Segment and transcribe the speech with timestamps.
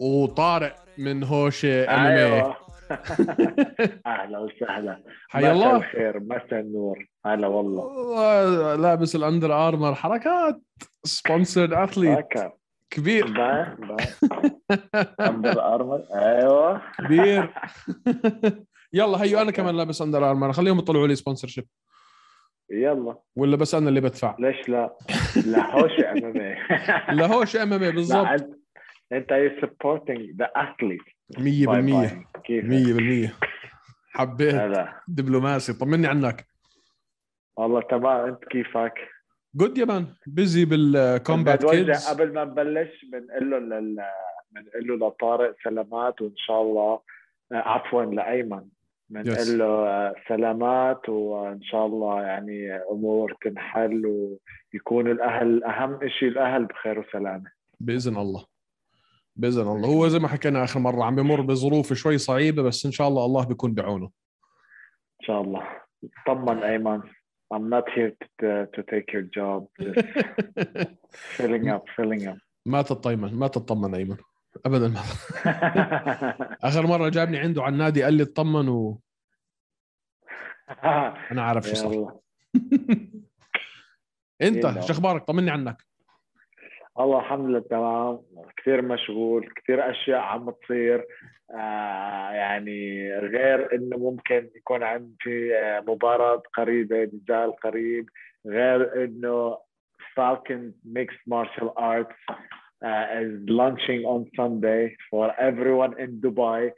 [0.00, 2.56] وطارق من هوشة M أيوه.
[4.06, 5.02] أهلا وسهلا.
[5.28, 5.76] حيا الله.
[5.76, 7.06] الخير مساء النور.
[7.26, 8.74] هلا والله.
[8.74, 10.60] لابس ال Under Armour حركات
[11.04, 12.26] sponsored athlete
[12.90, 13.26] كبير.
[13.26, 14.06] by by
[15.20, 16.82] Under Armour أيوه.
[16.98, 17.54] كبير.
[18.92, 21.66] يلا هيو أنا كمان لابس Under Armour خليهم يطلعوا لي sponsorship
[22.70, 23.16] يلا.
[23.36, 24.36] ولا بس أنا اللي بدفع.
[24.38, 24.96] ليش لا؟
[25.46, 26.54] لا هوش امامي
[27.20, 28.57] لا هوش ام ام بالضبط.
[29.12, 31.00] أنت يو سبورتنج ذا اثليت
[31.38, 33.34] 100% 100% كيف؟
[34.10, 35.72] حبيت هلا دبلوماسي.
[35.72, 36.46] طمني عنك.
[37.56, 38.94] والله تمام أنت كيفك؟
[39.54, 40.06] جود يا مان.
[40.26, 43.96] بيزي بالكومبات كيدز قبل ما نبلش بنقول له لل
[44.50, 47.00] بنقول له لطارق سلامات وإن شاء الله
[47.52, 48.64] آه، عفوا لايمن.
[49.08, 54.06] بنقول له آه، سلامات وإن شاء الله يعني أمور تنحل
[54.74, 57.50] ويكونوا الأهل أهم شيء الأهل بخير وسلامة.
[57.80, 58.57] بإذن الله.
[59.38, 59.88] بإذن الله.
[59.88, 63.24] هو زي ما حكينا آخر مرة عم بمر بظروف شوي صعيبة بس إن شاء الله
[63.24, 64.10] الله بيكون بعونه.
[65.20, 65.62] إن شاء الله.
[66.26, 67.02] طمن أيمن.
[67.54, 69.60] I'm not here to, to take your job.
[69.80, 70.08] Just
[71.36, 72.38] filling up filling up.
[72.66, 74.16] ما تطمن ما تطمن أيمن.
[74.66, 74.88] ابدا.
[74.88, 75.00] ما
[76.68, 78.98] آخر مرة جابني عنده على النادي قال لي اطمن وأنا
[81.42, 82.18] عارف شو صار.
[84.42, 84.80] أنت يلا.
[84.80, 85.87] شو أخبارك؟ طمني عنك.
[87.00, 88.18] الله الحمد لله تمام
[88.56, 91.06] كثير مشغول كثير أشياء عم تصير
[91.50, 98.08] آه يعني غير إنه ممكن يكون عندي آه مباراة قريبة نزال قريب
[98.46, 99.58] غير إنه
[100.16, 102.18] Falcon Mixed Martial Arts
[102.84, 106.70] uh, is launching on Sunday for everyone in Dubai.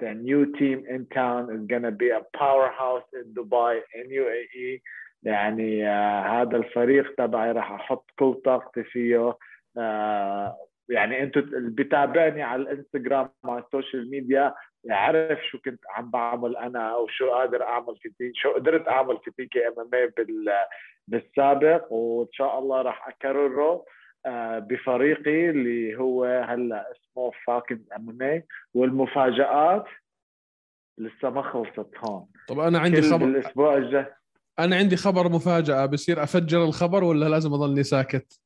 [0.00, 4.80] The new team in town is going to be a powerhouse in Dubai in UAE.
[5.22, 9.38] يعني آه هذا الفريق تبعي راح أحط كل طاقتي فيه آه
[10.88, 14.54] يعني أنتم اللي بتابعني على الانستغرام على ال social media
[14.84, 19.18] يعرف شو كنت عم بعمل أنا أو شو قادر أعمل في T شو قدرت أعمل
[19.24, 20.52] في TK MMA بال
[21.08, 21.92] بالسابق.
[21.92, 23.84] وإن شاء الله راح أكرره
[24.26, 28.42] آه بفريقي اللي هو هلأ اسمه Falcon MM
[28.74, 29.84] والمفاجآت
[30.98, 32.26] لسه ما خلصت هون.
[32.48, 33.26] طب أنا عندي خبر.
[33.26, 34.06] بالاسبوع الجاي.
[34.58, 38.40] أنا عندي خبر مفاجأة بصير أفجر الخبر ولا لازم أضلني ساكت؟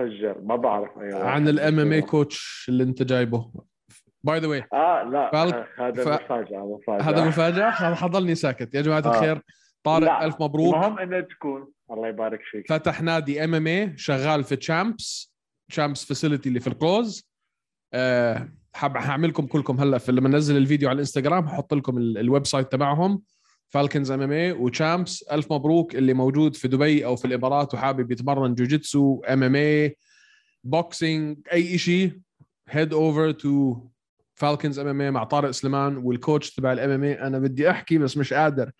[0.00, 0.98] فجر ما بعرف.
[0.98, 1.24] أيوة.
[1.28, 3.52] عن الام ام اي كوتش اللي انت جايبه.
[4.24, 7.02] by the way آه لا فالك- هذا ف- مفاجأة مفاجأة.
[7.10, 8.74] هذا مفاجأة؟ حضلني ساكت.
[8.74, 9.10] يا جماعة آه.
[9.14, 9.42] الخير
[9.84, 10.74] طارق لا، ألف مبروك.
[10.74, 11.68] المهم إنه تكون.
[11.90, 12.68] الله يبارك فيك.
[12.68, 15.34] فتح نادي MMA شغال في Champs
[15.70, 17.30] Champs facility اللي في الكلوز
[17.94, 22.46] أه حاب حأعملكم كلكم هلا في لما ننزل الفيديو على الإنستغرام حط لكم ال- ال
[22.46, 23.22] website تبعهم.
[23.70, 28.54] Falcons MMA و Champs ألف مبروك اللي موجود في دبي أو في الإمارات وحابب يتمرن
[28.54, 32.20] جوجيتسو MMA boxing أي شيء
[32.68, 33.76] head over to
[34.34, 38.32] Falcons MMA مع طارق سليمان وال coach تبع ال MMA أنا بدي أحكي بس مش
[38.32, 38.70] قادر.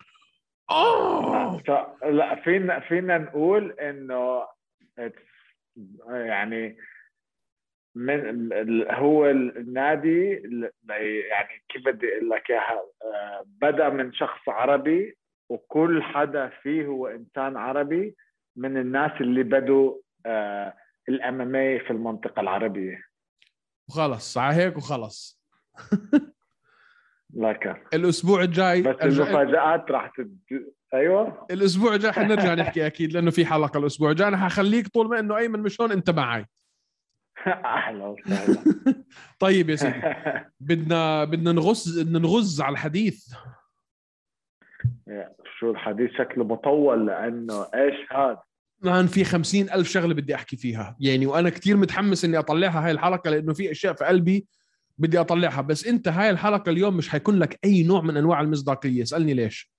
[0.71, 1.61] اوه
[2.03, 4.43] لا فينا فينا نقول إنه
[6.09, 6.77] يعني
[7.95, 8.49] من
[8.91, 10.71] هو النادي ال-
[11.29, 15.17] يعني كيف بدي أقول لك إياها؟ آه، بدأ من شخص عربي
[15.49, 18.15] وكل حدا فيه هو إنسان عربي
[18.55, 19.97] من الناس اللي بدوا
[21.09, 23.03] الام إم في المنطقة العربية.
[23.89, 25.41] وخلص على هيك وخلص.
[27.33, 27.87] لك.
[27.93, 30.37] الأسبوع الجاي بس المفاجآت راح تد...
[30.93, 31.47] أيوه.
[31.51, 34.27] الأسبوع الجاي حنرجع نحكي أكيد لأنه في حلقة الأسبوع الجاي.
[34.27, 36.45] أنا حخليك طول ما إنه أيمن مش هون أنت معي.
[37.47, 38.63] أهلا وسهلا.
[39.39, 40.01] طيب يا سيدي
[40.59, 43.33] بدنا بدنا نغز بدنا نغز على الحديث.
[45.59, 48.41] شو الحديث؟ شكله مطول لأنه إيش هذا؟
[48.83, 50.97] الان في خمسين ألف شغلة بدي أحكي فيها.
[50.99, 54.47] يعني وأنا كتير متحمس إني أطلعها هاي الحلقة لأنه في أشياء في قلبي
[54.97, 55.61] بدي أطلعها.
[55.61, 59.03] بس أنت هاي الحلقة اليوم مش حيكون لك أي نوع من أنواع المصداقية.
[59.03, 59.71] اسألني ليش.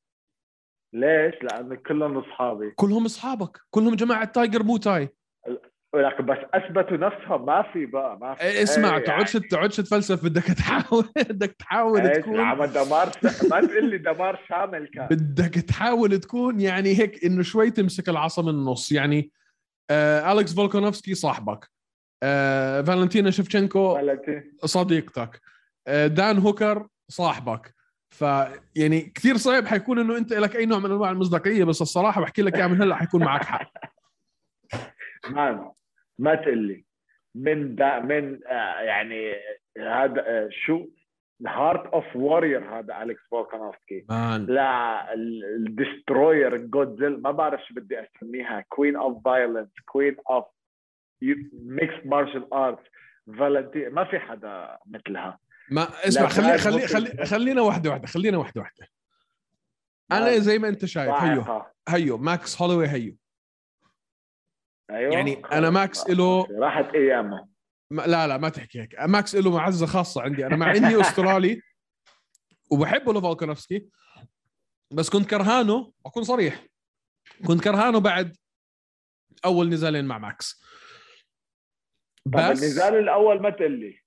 [0.93, 2.70] ليش؟ لأنه كلهم أصحابي.
[2.70, 3.59] كلهم أصحابك.
[3.70, 5.09] كلهم جماعة Tiger Muay Thai
[5.94, 7.47] ولكن بس أثبتوا نفسهم.
[7.47, 8.43] ما في بقى ما في.
[8.43, 13.44] إيه، اسمع إيه تقعدش تقعدش تفلسف بدك تحاول بدك تحاول تكون عمل دمار ش...
[13.50, 15.06] ما تقول لي دمار شامل كان.
[15.06, 18.93] بدك تحاول تكون يعني هيك إنه شوي تمسك العصا من النص.
[18.93, 19.31] يعني
[19.91, 21.71] آه اليكس فولكانوفسكي صاحبك.
[22.23, 23.99] آه فالنتينا شفشنكو
[24.65, 25.41] صديقتك.
[25.87, 27.75] آه دان هوكر صاحبك.
[28.12, 32.43] فيعني كثير صعب حيكون إنه أنت لك أي نوع من أنواع المصداقية بس الصراحة بحكي
[32.43, 33.73] لك إياها من هلأ حيكون معك حق.
[35.31, 35.70] man.
[36.23, 36.85] ما تقول لي
[37.35, 39.35] من دا من آه يعني
[39.79, 40.87] هذا آه شو؟
[41.41, 44.05] ال heart of warrior هذا اليكس فولكانوفسكي
[44.49, 48.65] لا ال destroyer جودزيلا ما بعرف شو بدي أسميها.
[48.69, 50.44] queen of violence queen of
[51.53, 52.82] mixed martial arts
[53.39, 55.39] فالنتين ما في حدا مثلها.
[55.71, 58.87] ما اسمع خلي خلي خلي خلينا واحدة واحدة خلينا واحدة واحدة.
[60.13, 60.39] أنا آه.
[60.39, 61.63] زي ما أنت شايف هيو.
[61.89, 63.17] هيو ماكس هولوي هيو.
[64.97, 65.43] أيوه يعني.
[65.53, 67.49] أنا ماكس إله- راحت ايامه
[67.91, 68.94] لا لا ما تحكي هيك.
[69.00, 70.56] ماكس له معزة خاصة عندي أنا.
[70.56, 71.62] مع إني أسترالي
[72.71, 73.89] وبحبه لفولكانوفسكي
[74.93, 76.67] بس كنت كرهانه أكون صريح
[77.47, 78.37] كنت كرهانه بعد
[79.44, 80.62] أول نزالين مع ماكس
[82.25, 83.99] طب بس النزال الأول ما تقول لي.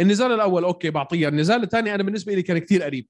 [0.00, 1.28] النزال الأول okay بعطيه.
[1.28, 3.08] النزال الثاني أنا بالنسبة لي كان كثير قريب.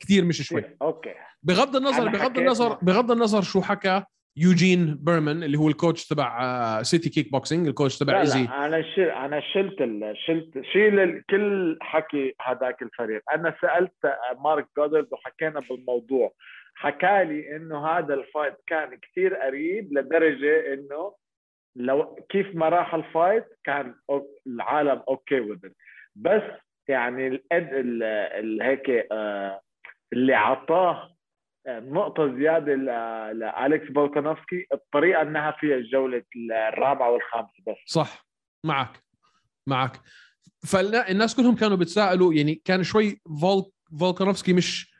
[0.00, 0.76] كثير مش شوي.
[0.82, 1.14] okay.
[1.42, 4.04] بغض النظر بغض النظر بغض النظر شو حكى
[4.36, 8.66] يوجين بيرمان اللي هو ال coach تبع آه، City Kickboxing ال coach تبع ايزي لا
[8.66, 10.14] أنا شل أنا شلت ال...
[10.26, 11.24] شلت شيل ال...
[11.30, 13.22] كل حكي هذاك الفريق.
[13.34, 16.32] أنا سألت مارك جودرد وحكينا بالموضوع.
[16.74, 21.14] حكى لي إنه هذا ال fight كان كثير قريب لدرجة إنه
[21.76, 23.94] لو كيف ما راح ال fight كان
[24.46, 25.68] العالم okay with
[26.16, 26.42] بس
[26.88, 28.02] يعني ال edge ال...
[28.02, 28.62] ال...
[28.62, 29.60] هيك آه،
[30.12, 31.13] اللي عطاه آه،
[31.68, 32.74] نقطة زيادة
[33.32, 36.22] لأليكس فولكانوفسكي الطريقة أنها فيها الجولة
[36.68, 37.76] الرابعة والخامسة بس.
[37.86, 38.26] صح.
[38.64, 39.04] معك.
[39.66, 40.00] معك.
[40.66, 43.70] فالناس كلهم كانوا بتساءلوا يعني كان شوي فول
[44.00, 44.94] فولكانوفسكي مش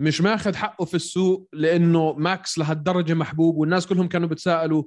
[0.00, 4.82] مش ماخذ حقه في السوق لأنه ماكس لهالدرجة محبوب والناس كلهم كانوا بتساءلوا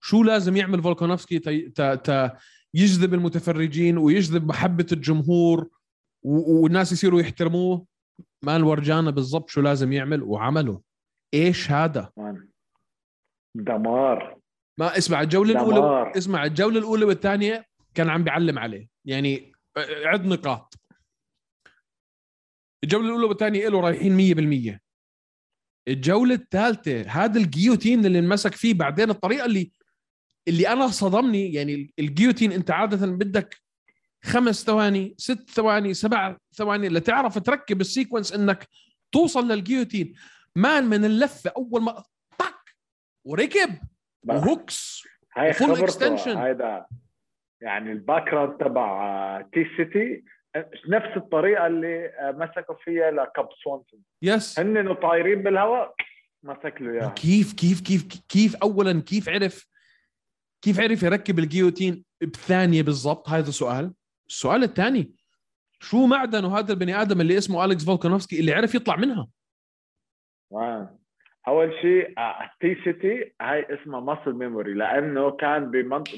[0.00, 2.32] شو لازم يعمل فولكانوفسكي تي ت ت
[2.74, 5.68] يجذب المتفرجين ويجذب محبة الجمهور
[6.22, 7.86] والناس يصيروا يحترموه.
[8.42, 10.82] man ورجانا بالضبط شو لازم يعمل؟ وعمله.
[11.34, 12.12] إيش هذا.
[13.54, 14.38] دمار.
[14.78, 15.68] ما اسمع الجولة دمار.
[15.70, 18.88] الاولى اسمع الجولة الأولى والثانية كان عم بيعلم عليه.
[19.04, 19.52] يعني
[20.04, 20.74] عد نقاط.
[22.84, 24.16] الجولة الأولى والثانية له رايحين
[24.76, 24.80] 100%
[25.88, 29.72] الجولة الثالثة هذا ال guillotine اللي انمسك فيه بعدين الطريقة اللي
[30.48, 33.59] اللي أنا صدمني يعني ال guillotine أنت عادة بدك
[34.24, 38.68] خمس ثواني ست ثواني سبع ثواني لتعرف تركب ال sequence إنك
[39.12, 40.14] توصل لل guillotine.
[40.56, 42.04] man من اللفة أول ما
[42.38, 42.60] طق
[43.24, 43.70] وركب
[44.26, 45.02] و hooks
[45.36, 45.86] هاي خبرته
[46.16, 46.36] extension.
[46.36, 46.86] هيدا
[47.60, 50.24] يعني ال background تبع آه، T-City
[50.88, 55.94] نفس الطريقة اللي آه، مسكوا فيها لكاب سوانسون بس هن طايرين بالهواء
[56.42, 57.08] مسك له إياها.
[57.08, 59.66] كيف كيف كيف كيف اولا كيف عرف
[60.62, 63.92] كيف عرف يركب ال guillotine بثانية بالضبط؟ هذا سؤال.
[64.30, 65.12] السؤال الثاني
[65.80, 69.28] شو معدنه هذا البني آدم اللي اسمه اليكس فولكانوفسكي اللي عرف يطلع منها
[70.52, 70.98] آه.
[71.48, 72.14] أول شيء
[72.60, 75.70] T-City هاي اسمها muscle memory لأنه كان.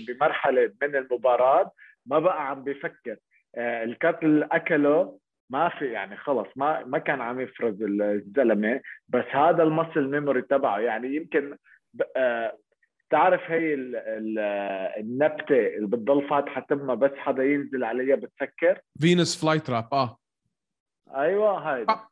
[0.09, 1.73] بمرحلة من المباراة
[2.07, 3.17] ما بقى عم بيفكر
[3.57, 5.19] آه الكتل اللي أكله
[5.51, 10.43] ما في يعني خلص ما ما كان عم يفرز الزلمة بس هذا ال muscle memory
[10.43, 11.57] تبعه يعني يمكن.
[12.17, 12.59] آه
[13.13, 13.97] تعرف هي ال...
[13.97, 14.39] ال...
[15.01, 20.17] النبتة اللي بتضل فاتحة تمها بس حدا ينزل عليها بتسكر؟ Venus flytrap آه.
[21.17, 21.93] أيوه هيدا.
[21.93, 22.09] آه.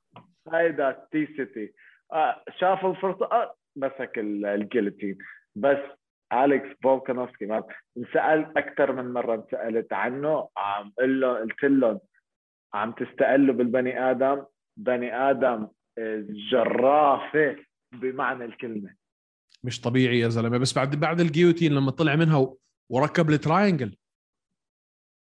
[0.53, 1.73] هيدا T-City
[2.13, 5.19] آه شاف الفرصة؟ آه مسك ال- ال guillotine
[5.57, 5.79] بس
[6.33, 7.65] أليكس فولكانوفسكي ما
[7.99, 12.01] انسالت أكثر من مرة انسألت عنه عم قل له قلت لهم
[12.75, 14.45] عم تستقلوا بالبني آدم.
[14.77, 17.57] بني آدم آه، جرافة
[17.93, 18.95] بمعنى الكلمة.
[19.65, 20.59] مش طبيعي يا زلمة.
[20.59, 22.55] بس بعد بعد ال guillotine لما طلع منها
[22.91, 23.97] وركب ال triangle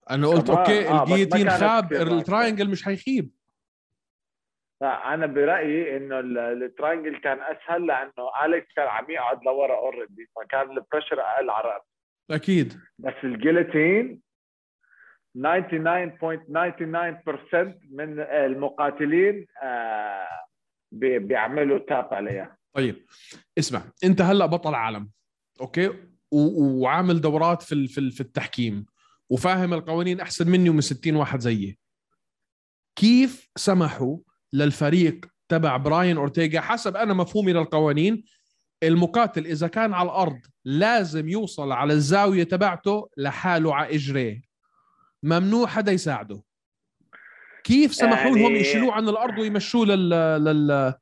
[0.09, 1.93] أنا قلت okay آه، ال guillotine خاب.
[1.93, 3.31] ال triangle مش حيخيب.
[4.81, 9.75] لا أنا برأيي إنه ال- ال triangle كان أسهل لأنه أليكس كان عم يقعد لورا
[9.77, 11.85] already فكان ال pressure أقل على رأسه.
[12.31, 12.73] أكيد.
[12.99, 14.21] بس ال guillotine
[15.37, 20.27] 99.99% من المقاتلين آه،
[20.91, 22.57] بي- بيعملوا tap عليها.
[22.73, 23.05] طيب
[23.57, 25.09] اسمع انت هلا بطل عالم
[25.61, 25.87] okay؟
[26.31, 28.85] و- وعامل دورات في ال- في ال- في التحكيم
[29.29, 31.77] وفاهم القوانين أحسن مني ومن 60 واحد زيي.
[32.95, 34.17] كيف سمحوا
[34.53, 38.23] للفريق تبع براين اورتيغا حسب أنا مفهومي للقوانين
[38.83, 44.41] المقاتل إذا كان على الأرض لازم يوصل على الزاوية تبعته لحاله على اجريه
[45.23, 46.43] ممنوع حدا يساعده.
[47.63, 50.09] كيف سمحوا يعني- لهم يشيلوه عن الأرض ويمشوه لل
[50.43, 50.93] لل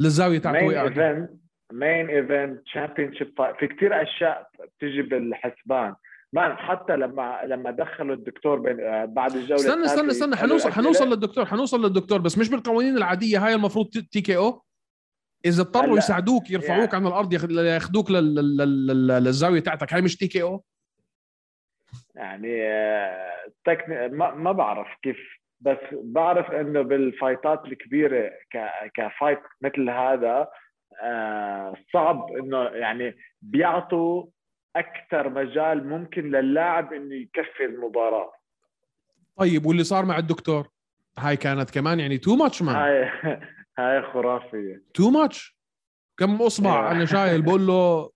[0.00, 1.30] للزاوية تاعته مين ايفنت
[1.72, 3.12] مين ايفنت تشامبيون
[3.58, 5.94] في كثير أشياء بتجي بالحسبان.
[6.32, 8.76] man حتى لما لما دخلوا الدكتور بين
[9.06, 10.72] بعد الجولة استنى استنى استنى حنوصل.
[10.72, 14.62] حنوصل للدكتور حنوصل للدكتور بس مش بالقوانين العادية هاي المفروض TKO
[15.44, 19.94] إذا اضطروا يساعدوك يرفعوك يعني- عن الأرض ياخ- ياخذوك لل- لل- لل- للزاوية تاعتك.
[19.94, 20.64] هاي مش TKO
[22.14, 23.46] يعني آه،.
[24.12, 28.58] ما, ما بعرف كيف بس بعرف إنه بال fight ات الكبيرة ك...
[28.94, 30.48] ك fight مثل هذا
[31.02, 34.26] آه، صعب إنه يعني بيعطوا
[34.76, 38.32] أكثر مجال ممكن للاعب إنه يكفي المباراة.
[39.36, 40.68] طيب واللي صار مع الدكتور؟
[41.18, 43.10] هاي كانت كمان يعني too much man هاي
[43.78, 44.82] هاي خرافية.
[44.94, 45.56] too much
[46.16, 46.92] كم اصبع إيه.
[46.96, 48.10] أنا شايل بقول له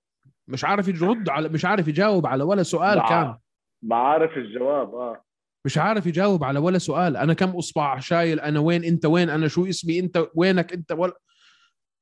[0.49, 3.37] مش عارف يرد على مش عارف يجاوب على ولا سؤال بع- كان.
[3.83, 5.25] بعرف الجواب آه.
[5.65, 7.17] مش عارف يجاوب على ولا سؤال.
[7.17, 11.13] أنا كم أصبع شايل؟ أنا وين؟ أنت وين؟ أنا شو اسمي؟ أنت وينك؟ أنت ولا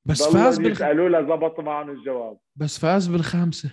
[0.05, 0.83] بس فاز بالخ...
[0.83, 2.39] له زبطوا معهم الجواب.
[2.57, 3.71] بس فاز بالخامسه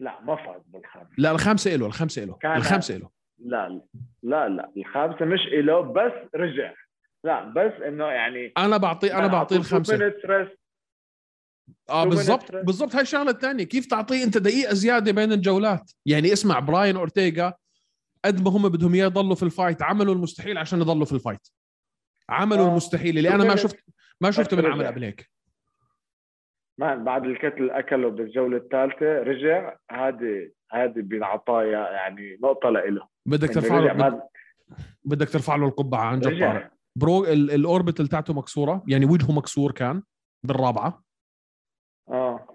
[0.00, 3.80] لا ما فاز بالخامسه لا الخامسه له الخامسه له كان- الخامسه له لا
[4.22, 6.74] لا لا الخامسه مش إله بس رجع.
[7.24, 10.12] لا بس إنه يعني أنا بعطيه أنا بعطيه الخامسه
[11.90, 12.52] آه بالضبط.
[12.56, 13.64] بالضبط هاي الشغلة الثانية.
[13.64, 17.54] كيف تعطيه أنت دقيقة زيادة بين الجولات؟ يعني اسمع براين أورتيغا
[18.24, 21.18] قد ما هم بدهم إياه يضلوا في ال fight عملوا المستحيل عشان يضلوا في ال
[21.18, 21.48] fight
[22.28, 22.68] عملوا آه.
[22.70, 23.18] المستحيل.
[23.18, 23.56] اللي أنا ما.
[23.56, 23.84] شفت
[24.20, 24.90] ما شفته بنعمل رجع.
[24.90, 25.30] قبل هيك
[26.78, 29.76] ما بعد الكتل أكله بالجولة الثالثة رجع.
[29.90, 33.08] هذه هذه بنعطاها يعني نقطة لإله.
[33.26, 34.22] بدك إنه ترفع له ما
[35.04, 38.84] بدك ترفع له القبعة عن جد برو ال- الاوربيتال تاعته مكسورة.
[38.88, 40.02] يعني وجهه مكسور كان
[40.46, 41.02] بالرابعة.
[42.08, 42.49] آه.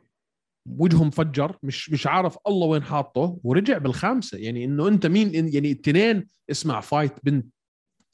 [0.69, 4.37] وجهه مفجر مش مش عارف الله وين حاطه ورجع بالخامسة.
[4.37, 7.53] يعني إنه أنت مين؟ يعني الاثنين اسمع فايت بنت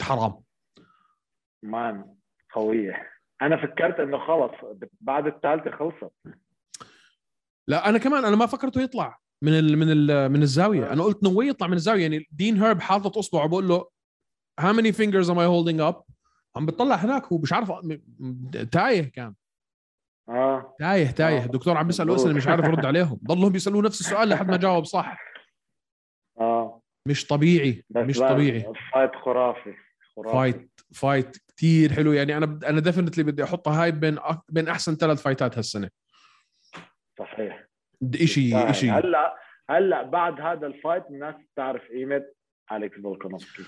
[0.02, 0.42] حرام.
[1.64, 2.16] مان
[2.54, 3.08] قوية.
[3.42, 4.52] أنا فكرت إنه خلص
[5.02, 6.12] بعد الثالثة خلصت.
[7.68, 10.94] لا أنا كمان أنا ما فكرته يطلع من ال من ال من الزاوية.
[10.94, 12.02] أنا قلت نو يطلع من الزاوية.
[12.02, 13.90] يعني دين هيرب حاطط اصبعه بقول له
[14.62, 16.12] how many fingers am I holding up
[16.56, 17.72] عم بتطلع هناك هو مش عارف
[18.72, 19.34] تايه كان.
[20.30, 20.76] آه.
[20.80, 21.42] تايه تايه.
[21.42, 21.46] آه.
[21.46, 23.20] الدكتور عم بيساله اسئله مش عارف يرد عليهم.
[23.28, 25.18] ضلهم بيسألوه نفس السؤال لحد ما جاوب صح.
[26.40, 26.82] آه.
[27.08, 28.74] مش طبيعي مش طبيعي.
[28.94, 29.74] فايت خرافي
[30.16, 30.34] خرافي.
[30.34, 32.14] فايت فايت كثير حلو.
[32.14, 35.90] يعني أنا أنا definitely بدي أحطها هاي بين بين أحسن ثلاث fight ات هالسنة.
[37.20, 37.68] صحيح.
[38.16, 39.36] شيء شيء هلأ
[39.70, 42.26] هلأ بعد هذا ال fight الناس تعرف قيمة
[42.72, 43.64] أليكس فولكانوفسكي.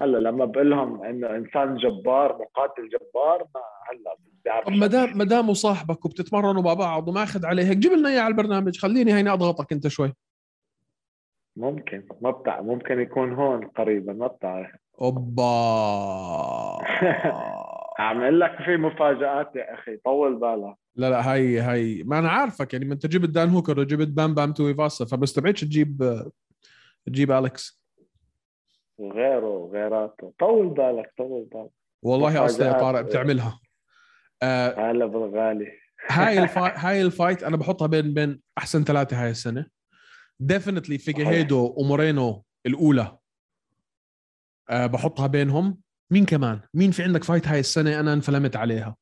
[0.00, 5.18] هلا لما بقول لهم إنه إنسان جبار مقاتل جبار ما هلا بيعرف طب ما دام
[5.18, 9.14] ما دام صاحبك وبتتمرنوا مع بعض وماخذ عليه هيك جيب لنا إياه على البرنامج خليني
[9.14, 10.12] هيني أضغطك أنت شوي.
[11.56, 14.70] ممكن ما بتاع ممكن يكون هون قريبا ما بتعرف.
[15.00, 15.44] أوبا.
[18.00, 20.74] اعمل لك في مفاجآت يا أخي طول بالك.
[20.96, 24.34] لا لا هاي هاي ما أنا عارفك يعني ما أنت جبت دان هوكر وجبت بام
[24.34, 26.22] بام تويفاسا فبستبعدش تجيب
[27.06, 27.87] تجيب أليكس.
[28.98, 31.70] وغيره وغيراته طول بالك طول بالك.
[32.02, 32.72] والله أصلا يا.
[32.72, 33.60] طارق بتعملها.
[34.42, 35.72] آه هلا بالغالي.
[36.08, 39.66] هاي ال fight هاي ال fight أنا بحطها بين بين أحسن ثلاثة هاي السنة.
[40.40, 43.18] definitely فيجيريدو ومورينو الأولى.
[44.70, 45.78] أه بحطها بينهم.
[46.10, 48.96] مين كمان؟ مين في عندك fight هاي السنة أنا انفلمت عليها؟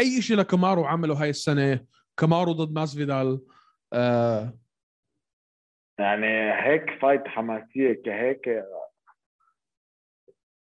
[0.00, 1.80] أي شيء لكامارو عمله هاي السنة
[2.16, 3.40] كمارو ضد ماسفيدال.
[3.92, 4.54] أه
[5.98, 8.48] يعني هيك fight حماسية كهيك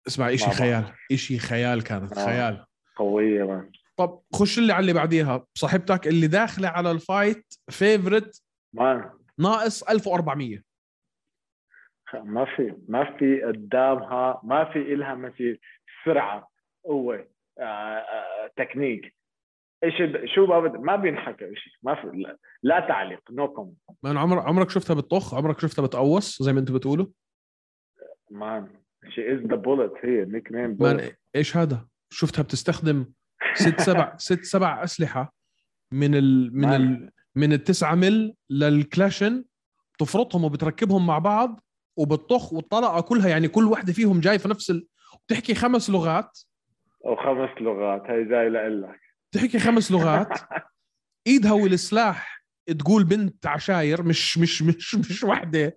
[0.07, 2.25] اسمع شيء ما خيال شيء خيال كانت آه.
[2.25, 2.65] خيال.
[2.95, 3.79] قوية man.
[3.97, 8.41] طب خش اللي على اللي بعديها صاحبتك اللي داخلة على ال fight favorite
[8.73, 9.09] man.
[9.39, 10.61] ناقص 1400
[12.13, 15.59] ما في ما في قدامها ما في إلها مثل
[16.05, 16.49] سرعة
[16.83, 17.27] قوة
[17.59, 19.15] آه، آه، تكنيك.
[19.83, 19.93] إيش
[20.35, 20.75] شو ما بد...
[20.75, 25.33] ما بينحكى شيء ما في لا, لا تعليق نو كومنت مان عمر عمرك شفتها بتطخ
[25.33, 27.07] عمرك شفتها بتقوص زي ما أنتم بتقولوا؟
[28.31, 28.84] man.
[29.09, 33.05] she is the bullet هي nickname man إيش هذا؟ شفتها بتستخدم
[33.53, 35.33] ست سبع ست سبع أسلحة
[35.91, 36.73] من ال من.
[36.73, 39.43] ال من التسعة مل للكلاشن
[39.99, 41.63] تفرطهم وبتركبهم مع بعض
[41.97, 44.87] وبتطخ والطلقة كلها يعني كل واحدة فيهم جاي في نفس ال...
[45.27, 46.39] بتحكي خمس لغات.
[46.99, 48.01] وخمس لغات.
[48.05, 48.99] هي جاي لك
[49.31, 50.39] بتحكي خمس لغات.
[51.27, 52.45] إيدها والسلاح
[52.79, 55.75] تقول بنت عشاير مش مش مش مش وحده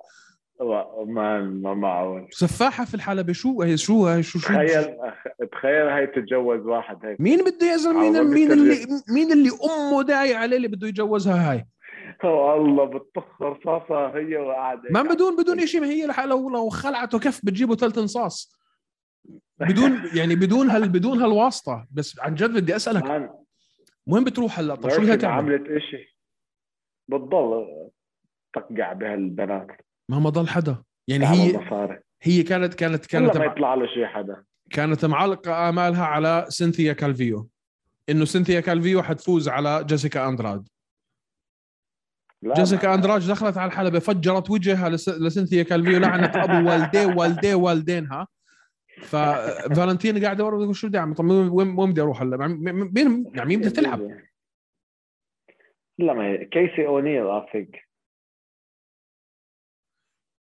[1.06, 4.96] مان ما معقول سفاحة في الحلبه شو هي شو هي شو شو؟ تخيل
[5.52, 7.20] تخيل هي تتجوز واحد هيك.
[7.20, 8.76] مين بده يا زلمة؟ مين مين اللي.
[9.14, 11.66] مين اللي أمه داعي عليه اللي بده يتجوزها هاي؟
[12.24, 17.18] والله بتطخ رصاصه هي وقاعدة ما بدون بدون شيء ما هي لح- لو لو خلعته
[17.18, 18.52] كف بتجيبه ثلاث انصاص.
[19.60, 21.86] بدون يعني بدون هال بدون هالواسطة.
[21.92, 23.30] بس عن جد بدي أسألك
[24.06, 26.16] وين بتروح هلأ؟ طب شو بدها ما تعمل؟ عملت إشي.
[27.08, 27.66] بتضل
[28.56, 29.66] يطقع بهالبنات.
[30.10, 30.82] ما ما ضل حدا.
[31.08, 34.44] يعني هي مصاري هي كانت كانت كانت ما يطلع له شيء حدا.
[34.70, 37.48] كانت معلقة آمالها على سينثيا كالفيو.
[38.10, 40.68] إنه سينثيا كالفيو حتفوز على جيسيكا اندراد
[42.56, 48.26] جيسيكا أندراج دخلت على الحلبة فجرت وجهها لس- لسينثيا كالفيو لعنت أبو والديه والديه والدينها.
[49.02, 52.46] ففالنتين قاعدة ورا بتقول شو بدي اعمل طب وين وين بدي أروح هلا.
[52.46, 54.00] م- مين يعني مين بدها تلعب؟
[55.98, 57.87] لا ما كيسي أونيل افيك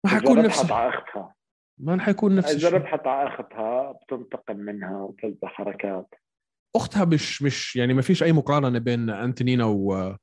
[0.05, 1.33] ما حيكون اذا نفس على اختها
[1.77, 6.15] ما حيكون نفس إذا الشيء ربحت على اختها بتنتقم منها وتلقى حركات.
[6.75, 10.15] أختها مش مش يعني ما فيش أي مقارنة بين أنتونينا و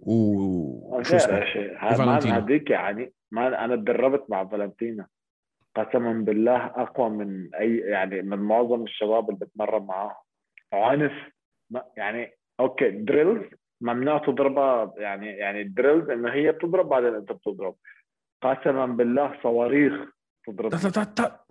[0.00, 2.06] و شو اسمه.
[2.06, 5.06] ما هذيك يعني ما أنا تدربت مع فالنتينا.
[5.76, 10.14] قسما بالله أقوى من اي يعني من معظم الشباب اللي بتمرن معاهم.
[10.72, 11.12] عنف
[11.96, 13.44] يعني okay drills
[13.80, 17.76] ممنوع تضربها يعني يعني drills إنه هي بتضرب بعدين أنت بتضرب.
[18.42, 19.92] قسما بالله صواريخ
[20.46, 21.44] تضرب تا- تا- تا-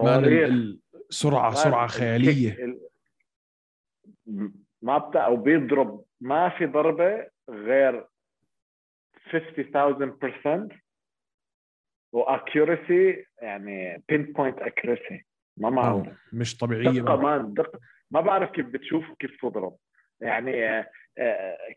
[0.00, 0.74] مان صواريخ.
[1.10, 1.50] سرعه
[1.86, 2.64] الكيك- خيالية.
[2.64, 2.80] ال-
[4.82, 6.04] ما بتا أو بيضرب.
[6.20, 8.06] ما في ضربة غير
[9.30, 10.68] 50000%
[12.12, 15.24] واكيورسي يعني بين بوينت اكيورسي
[15.56, 16.14] ما معقول.
[16.32, 17.16] مش طبيعية دقة.
[17.16, 19.76] ما دقه ما بعرف كيف بتشوف كيف تضرب.
[20.20, 20.84] يعني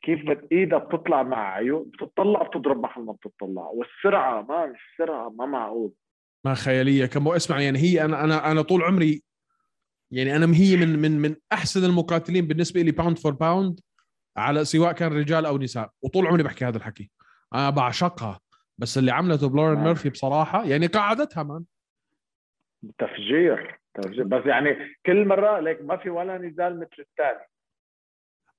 [0.04, 0.52] كيف بت...
[0.52, 3.68] ايدها بتطلع مع عيون بتطلع بتضرب محل ما بتطلع.
[3.68, 5.92] والسرعة ما السرعه ما معقول.
[6.46, 7.06] ما خيالية.
[7.06, 9.24] كم اسمع يعني هي أنا أنا أنا طول عمري
[10.12, 13.80] يعني أنا هي من من من أحسن المقاتلين بالنسبة لي pound for pound
[14.38, 15.90] على سواء كان رجال أو نساء.
[16.02, 17.12] وطول عمري بحكي هذا الحكي.
[17.54, 18.40] أنا بعشقها.
[18.78, 19.84] بس اللي عملته بلورين نعم.
[19.84, 21.64] ميرفي بصراحة يعني قاعدتها man.
[22.98, 24.24] تفجير تفجير.
[24.24, 27.50] بس يعني كل مرة ليك ما في ولا نزال مثل الثاني.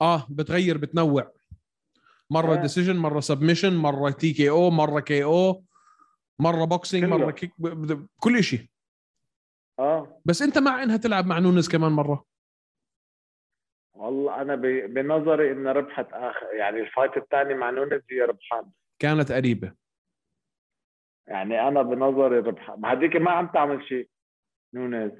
[0.02, 1.32] آه بتغير بتنوع.
[2.30, 2.62] مرة آه.
[2.62, 5.64] decision مرة submission مرة TKO مرة KO
[6.38, 7.04] مرة boxing.
[7.04, 7.52] مرة kick
[8.20, 8.66] كل شيء
[9.78, 10.20] آه.
[10.24, 12.24] بس أنت مع إنها تلعب مع نونيز كمان مرة؟
[13.94, 14.54] والله أنا
[14.86, 18.70] بنظري انها ربحت اخر يعني ال fight الثاني مع نونيز هي ربحان.
[18.98, 19.72] كانت قريبة.
[21.26, 24.08] يعني أنا بنظري ربحان ما هذيك ما عم تعمل شيء
[24.74, 25.12] نونيز.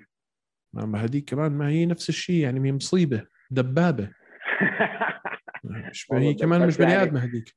[0.73, 4.13] ما هذيك كمان ما هي نفس الشيء يعني هي مصيبة دبابة.
[5.91, 7.55] مش هي كمان مش بني يعني- آدم هذيك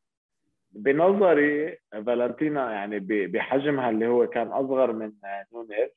[0.71, 5.11] بنظري فالنتينا يعني بحجمها اللي هو كان أصغر من
[5.53, 5.89] نونيز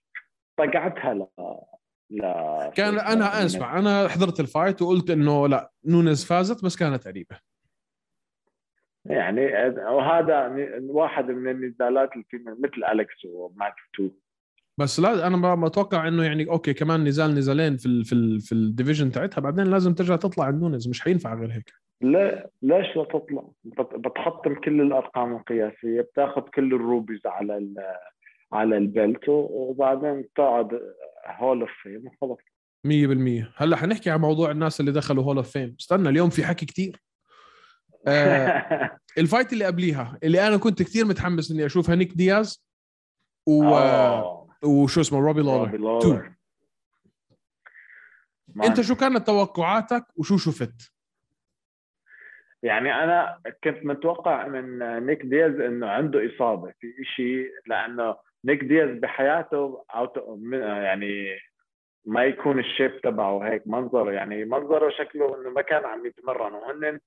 [0.57, 1.27] طقعتها ل
[2.11, 2.21] ل
[2.75, 7.37] كان أنا أسمع أنا حضرت الفايت وقلت إنه لا نونز فازت بس كانت قريبة.
[9.05, 9.47] يعني
[9.79, 14.09] وهذا واحد من النزالات اللي في مثل أليكس وماك تو.
[14.79, 18.41] بس لا أنا ما بتوقع إنه يعني okay كمان نزال نزالين في ال في ال
[18.41, 21.73] في ال division تاعتها بعدين لازم ترجع تطلع عند نونيز مش حينفع غير هيك.
[22.01, 27.75] لا ليش لا تطلع؟ بت- بتحطم كل الأرقام القياسية بتاخذ كل ال rubies على ال
[28.53, 30.81] على ال belt وبعدين تقعد
[31.27, 32.39] Hall of Fame وخلص
[32.87, 36.67] 100% هلأ حنحكي عن موضوع الناس اللي دخلوا Hall of Fame استنى اليوم في حكي
[36.67, 37.03] كتير.
[38.09, 42.65] آه ال fight اللي قبليها اللي أنا كنت كتير متحمس إني أشوفها نيك دياز
[43.47, 43.65] و...
[43.65, 46.09] آه، وشو اسمه روبي روبي لولر تو.
[46.09, 46.33] لولر.
[48.65, 50.93] انت شو كانت توقعاتك وشو شفت
[52.63, 58.99] يعني أنا كنت متوقع من نيك دياز إنه عنده إصابة في شيء لأنه نيك دياز
[58.99, 59.85] بحياته
[60.53, 61.39] يعني
[62.05, 66.53] ما يكون ال shape تبعه هيك منظره يعني منظره شكله إنه ما كان عم يتمرن
[66.53, 67.01] وهن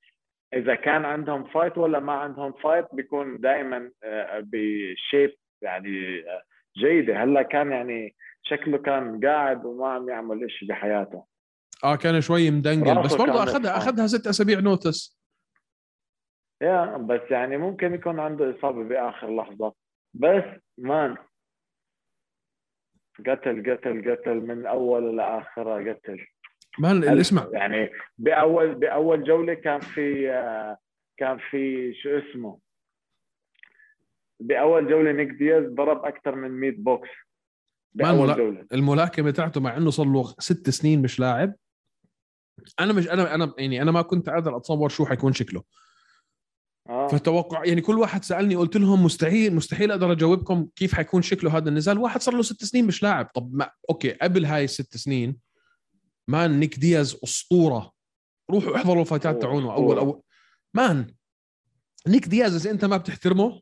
[0.53, 3.91] إذا كان عندهم fight ولا ما عندهم fight بيكون دائما
[4.39, 6.41] ب shape يعني آه،
[6.77, 7.23] جيدة.
[7.23, 11.25] هلا كان يعني شكله كان قاعد وما عم يعمل شيء بحياته.
[11.83, 13.77] آه كان شوي مدنقل بس برضه اخذها.
[13.77, 15.19] أخذها ست أسابيع notice
[16.61, 19.73] yeah بس يعني ممكن يكون عنده إصابة بآخر لحظة.
[20.13, 20.43] بس
[20.77, 21.17] مان
[23.19, 26.25] قتل قتل قتل من أول لآخرة قتل.
[26.79, 27.47] مان اسمع.
[27.53, 30.77] يعني بأول بأول جولة كان في آه،
[31.17, 32.59] كان في شو اسمه؟
[34.39, 37.09] بأول جولة نيك دياز ضرب أكثر من 100 بوكس.
[38.01, 38.65] أول- جولة.
[38.73, 41.55] الملاكمة تاعته مع إنه صار له ست سنين مش لاعب.
[42.79, 45.63] أنا مش أنا أنا يعني أنا ما كنت قادر أتصور شو حيكون شكله.
[46.89, 47.07] آه.
[47.07, 51.69] فتوقع يعني كل واحد سألني قلت لهم مستحيل مستحيل أقدر أجاوبكم كيف حيكون شكله هذا
[51.69, 51.97] النزال.
[51.97, 53.25] واحد صار له ست سنين مش لاعب.
[53.35, 55.37] طب ما okay قبل هاي الست سنين
[56.27, 57.91] man نيك دياز أسطورة.
[58.51, 59.73] روحوا احضروا ال fightات تاعونه.
[59.73, 60.21] اول اول
[60.73, 61.07] man
[62.07, 63.61] نيك دياز إذا أنت ما بتحترمه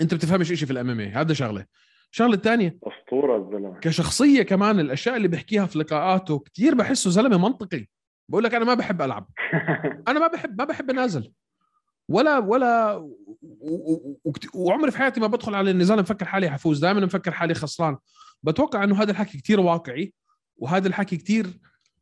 [0.00, 1.64] انت بتفهمش شيء في ال MMA هذا شغلة.
[2.12, 3.78] الشغله الثانية أسطورة الزلمة.
[3.80, 7.86] كشخصية كمان الأشياء اللي بيحكيها في لقاءاته كثير بحسه زلمة منطقي.
[8.28, 9.28] بقول لك أنا ما بحب ألعب.
[10.08, 11.32] أنا ما بحب ما بحب أنازل.
[12.08, 16.78] ولا ولا و- و- و- وعمري في حياتي ما بدخل على النزال مفكر حالي حفوز
[16.78, 17.96] دائما مفكر حالي خسران.
[18.42, 20.12] بتوقع إنه هذا الحكي كتير واقعي
[20.56, 21.46] وهذا الحكي كتير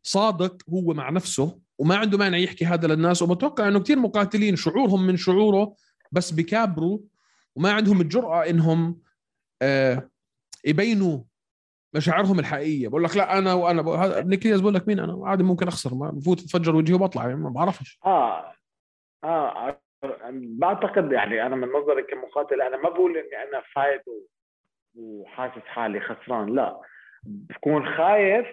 [0.02, 3.22] صادق هو مع نفسه وما عنده مانع يحكي هذا للناس.
[3.22, 5.74] وبتوقع إنه كتير مقاتلين شعورهم من شعوره
[6.12, 6.98] بس بكابروا
[7.56, 9.02] وما عندهم الجرأة إنهم
[9.62, 10.10] آه
[10.64, 11.18] يبينوا
[11.94, 12.88] مشاعرهم الحقيقية.
[12.88, 15.94] بقول لك لا أنا وأنا هذا نيك دياز بقول لك مين أنا؟ عادي ممكن أخسر
[15.94, 18.00] ما بفوت اتفجر وجهي وبطلع يعني ما بعرفش.
[18.04, 18.54] آه
[19.24, 19.80] آه
[20.32, 24.02] بعتقد يعني أنا من نظري كمقاتل أنا ما بقول إني أنا فايت
[24.94, 26.80] وحاسس حالي خسران لا.
[27.22, 28.46] بكون خايف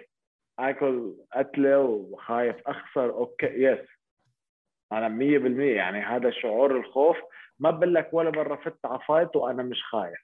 [0.58, 3.88] اكل قتلة وخايف أخسر okay yes
[4.92, 7.16] أنا 100% يعني هذا شعور الخوف.
[7.62, 10.18] ما بقول لك ولا مرة فت على fight وأنا مش خايف.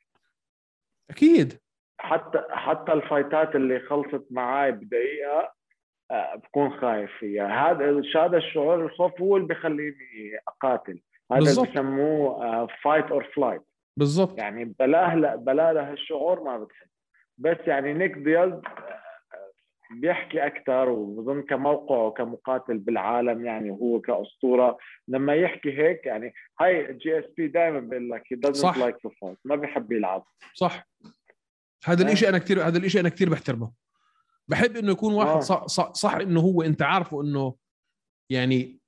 [1.11, 1.61] أكيد.
[2.01, 5.53] حتى حتى ال fightات اللي خلصت معاي بدقيقة
[6.11, 7.70] آه، بكون خايف فيها.
[7.70, 11.01] هذا هذا الشعور الخوف هو اللي بيخليني أقاتل.
[11.33, 11.51] هذا اللي.
[11.72, 13.62] بسموه fight or flight
[13.96, 14.38] بالضبط.
[14.38, 16.88] يعني بلاه لا بلا له الشعور ما بتحس
[17.38, 18.62] بس يعني نيك دياز آه،
[19.90, 24.79] بيحكي أكثر وبظن كموقعه كمقاتل بالعالم يعني وهو كأسطورة.
[25.09, 28.79] لما يحكي هيك يعني هاي GSP دائما بيقول لك صح.
[28.79, 30.24] like fight ما بيحب يلعب.
[30.55, 30.88] صح.
[31.85, 33.72] هذا الإشي أنا كثير هذا الإشي أنا كثير بحترمه.
[34.48, 35.40] بحب إنه يكون واحد آه.
[35.40, 37.55] صح, صح, صح إنه هو أنت عارفه إنه
[38.31, 38.79] يعني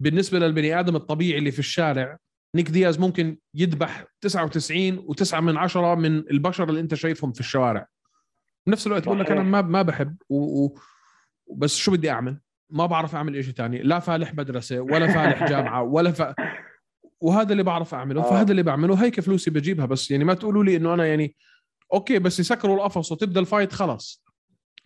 [0.00, 2.18] بالنسبة للبني آدم الطبيعي اللي في الشارع
[2.56, 7.86] نيك دياز ممكن يذبح 99 و9 من عشرة من البشر اللي أنت شايفهم في الشوارع.
[8.70, 9.42] بنفس الوقت بقول لك أنا.
[9.42, 10.64] ما ما بحب و...
[10.64, 10.78] و...
[11.56, 15.82] بس شو بدي أعمل ما بعرف أعمل إشي تاني لا فالح مدرسة ولا فالح جامعة
[15.82, 16.34] ولا ف...
[17.20, 18.30] وهذا اللي بعرف أعمله آه.
[18.30, 21.36] فهذا اللي بعمله هيك فلوسي بجيبها بس يعني ما تقولوا لي إنه أنا يعني
[21.94, 24.24] okay بس يسكروا القفص وتبدأ ال fight خلص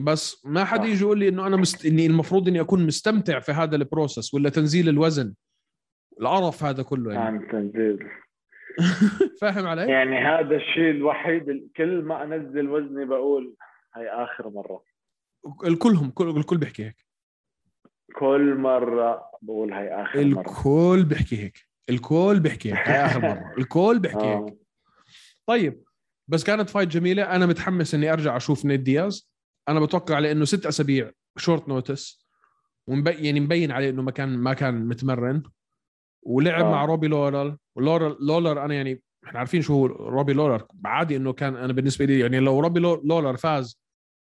[0.00, 0.74] بس ما صح.
[0.74, 1.86] يجي يقول لي إنه أنا مست...
[1.86, 5.34] إني المفروض إني أكون مستمتع في هذا ال process ولا تنزيل الوزن
[6.20, 8.08] القرف هذا كله يعني عن تنزيل
[9.40, 13.54] فاهم علي؟ يعني هذا الشيء الوحيد ال- كل ما أنزل وزني بقول
[13.96, 14.82] هاي آخر مرة.
[15.64, 16.96] الكلهم كل الكل بيحكي هيك.
[18.18, 20.40] كل مرة بقول هاي آخر مرة.
[20.40, 21.58] الكل بيحكي هيك.
[21.90, 22.88] الكل بيحكي هيك.
[22.88, 23.54] هاي آخر مرة.
[23.58, 24.36] الكل بيحكي هيك.
[24.36, 24.56] آه.
[25.46, 25.84] طيب
[26.28, 27.22] بس كانت fight جميلة.
[27.36, 29.30] أنا متحمس إني أرجع أشوف نيك دياز.
[29.68, 32.26] أنا بتوقع لإنه ست أسابيع short notice
[32.88, 35.42] ومبين يعني مبين عليه إنه ما كان ما كان متمرن.
[36.22, 36.70] ولعب آه.
[36.70, 41.32] مع روبي لولر ولولر لولر أنا يعني إحنا عارفين شو هو روبي لولر عادي إنه
[41.32, 43.83] كان أنا بالنسبة لي يعني لو روبي لو- لولر فاز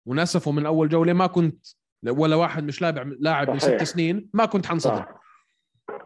[0.08, 1.66] ونسفه من أول جولة ما كنت
[2.08, 3.82] ولا واحد مش لاعب لاعب من ست.
[3.82, 5.04] سنين ما كنت حنصدم.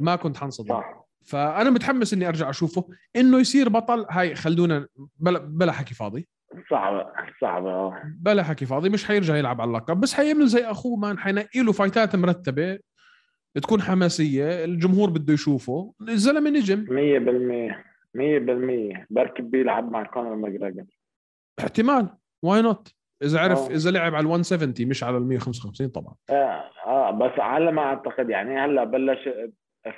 [0.01, 0.81] ما كنت حنصدم.
[1.25, 2.89] فأنا متحمس إني أرجع أشوفه.
[3.17, 4.87] إنه يصير بطل هاي خلونا
[5.17, 6.29] بلا, بلا حكي فاضي.
[6.71, 7.07] صعبه
[7.41, 8.03] صعبه آه.
[8.05, 10.01] بلا حكي فاضي مش حيرجع يلعب على اللقب.
[10.01, 12.79] بس حيعمل زي أخوه man حينقي له fightات مرتبة
[13.55, 15.95] تكون حماسية الجمهور بده يشوفه.
[16.09, 16.85] الزلمة نجم.
[16.85, 17.85] 100%
[18.15, 20.85] 100% بركي بيلعب مع كونر ماجريجر
[21.59, 22.09] احتمال.
[22.43, 23.75] why not إذا عرف آه.
[23.75, 26.15] إذا لعب على ال 170 مش على ال 155 طبعا.
[26.31, 29.29] آه آه بس على ما أعتقد يعني هلأ بلش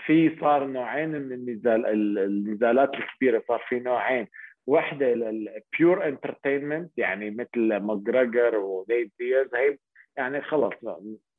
[0.06, 4.26] في صار نوعين من النزال ال- النزالات الكبيرة صار في نوعين.
[4.66, 9.78] واحدة ال pure entertainment يعني مثل ماجريجر ونيت دياز هي
[10.16, 10.72] يعني خلص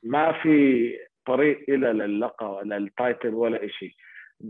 [0.04, 0.90] ما في
[1.26, 3.92] طريق إلى للقب لل title ولا شيء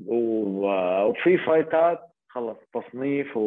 [0.07, 1.99] وفي fightات
[2.29, 3.37] خلص تصنيف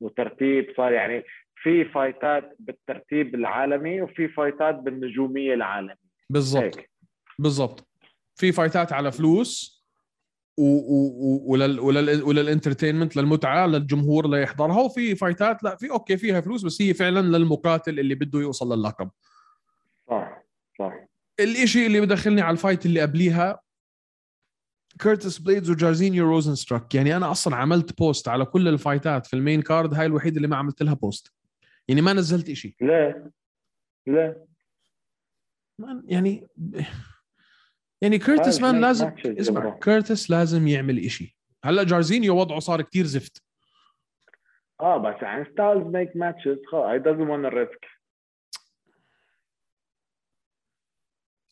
[0.00, 1.24] وترتيب صار يعني
[1.62, 5.94] في فايتات بالترتيب العالمي وفي فايتات بالنجومية العالمية.
[6.30, 6.78] بالضبط.
[7.38, 7.88] بالضبط.
[8.34, 9.78] في فايتات على فلوس
[10.58, 16.16] و و و ولل ولل ولل entertainment للمتعة للجمهور ليحضرها وفي فايتات لا في okay
[16.16, 19.10] فيها فلوس بس هي فعلا للمقاتل اللي بده يوصل للقب
[20.10, 20.42] صح
[20.78, 20.94] صح.
[21.40, 23.60] الإشي اللي بدخلني على ال fight اللي قبليها
[24.98, 29.62] كيرتس بليدز وجارزينيو روزنستروك يعني أنا أصلا عملت بوست على كل الفايتات في ال main
[29.62, 31.32] card هاي الوحيدة اللي ما عملت لها post
[31.88, 33.30] يعني ما نزلت إشي ليه؟
[34.06, 34.46] ليه؟
[35.78, 36.48] ما- يعني
[38.02, 39.78] يعني كيرتس man لازم اسمع.
[39.78, 43.42] كيرتس لازم يعمل إشي هلأ جارزينيو وضعه صار كتير زفت
[44.80, 47.88] آه بس يعني styles make matches هي doesn't want to risk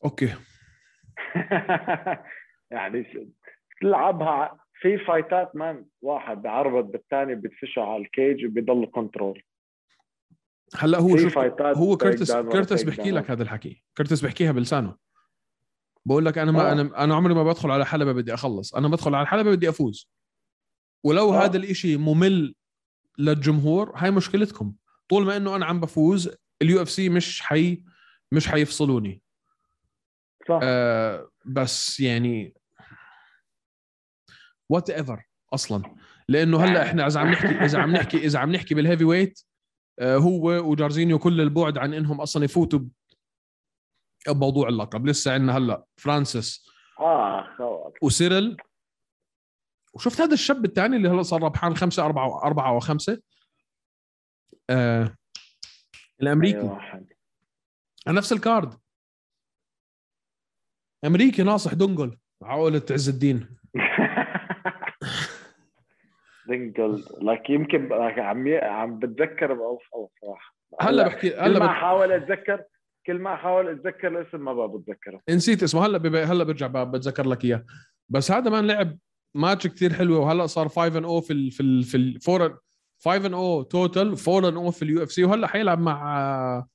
[0.05, 0.27] okay
[2.71, 3.27] يعني
[3.81, 9.43] تلعبها في فايتات man واحد بعربط بالثاني بدفشه على ال cage وبيضل control
[10.75, 12.33] هلا هو شوف هو كيرتس
[12.83, 13.11] take بيحكي.
[13.11, 13.83] لك هذا الحكي.
[13.97, 14.97] كيرتس بيحكيها بلسانه.
[16.07, 16.73] بقول لك أنا ما آه.
[16.73, 18.75] أنا أنا عمري ما بدخل على حلبة بدي أخلص.
[18.75, 20.11] أنا بدخل على الحلبه بدي أفوز.
[21.05, 21.45] ولو آه.
[21.45, 22.55] هذا الإشي ممل
[23.19, 24.75] للجمهور هاي مشكلتكم.
[25.09, 26.31] طول ما إنه أنا عم بفوز
[26.63, 27.85] ال UFC مش حي
[28.33, 29.23] مش حيفصلوني.
[30.49, 30.61] صح.
[30.63, 32.55] آه بس يعني
[34.69, 35.23] whatever
[35.55, 35.97] أصلا.
[36.29, 39.43] لأنه هلأ إحنا إذا عم نحكي إذا عم نحكي إذا عم نحكي بال heavyweight
[40.01, 42.81] هو وجارزينيو كل البعد عن إنهم أصلا يفوتوا
[44.29, 45.07] بموضوع اللقب.
[45.07, 46.69] لسه عندنا هلأ فرانسيس
[47.01, 48.57] آه وسيرل
[49.95, 53.21] وشفت هذا الشاب الثاني اللي هلأ صار ربحان خمسة أربعة أربعة وخمسة؟
[54.71, 55.17] آه
[56.23, 56.59] الأمريكي.
[56.59, 56.73] أيوة.
[56.73, 57.07] واحد.
[58.09, 58.75] نفس ال card.
[61.05, 62.19] أمريكي ناصح دنجل.
[62.43, 63.57] عقلة عز الدين.
[66.49, 68.49] دينجل لك يمكن عم.
[68.63, 71.71] عم بتذكر باوصل صراحة هلا بحكي كل هلا ما بت...
[71.71, 72.65] احاول اتذكر
[73.07, 75.21] كل ما احاول أتذكر الاسم ما بقى بتذكره.
[75.31, 75.87] نسيت اسمه.
[75.87, 76.15] هلا بب...
[76.15, 77.65] هلا برجع ب- بتذكر لك إياه.
[78.09, 78.99] بس هذا man لعب
[79.37, 81.51] ماتش كثير حلوة وهلا صار 5 and 0 في ال...
[81.51, 81.83] في ال...
[81.83, 82.19] في ال...
[82.29, 82.59] 4
[83.05, 86.67] 5 and 0 total 4 and 0 في ال UFC وهلا حيلعب مع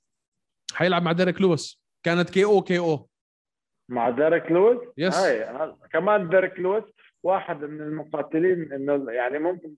[0.74, 3.10] حيلعب مع ديريك لويس كانت KO KO
[3.90, 5.16] مع ديريك لويس yes.
[5.18, 6.84] هاي كمان ديريك لويس
[7.24, 9.74] واحد من المقاتلين إنه يعني ممكن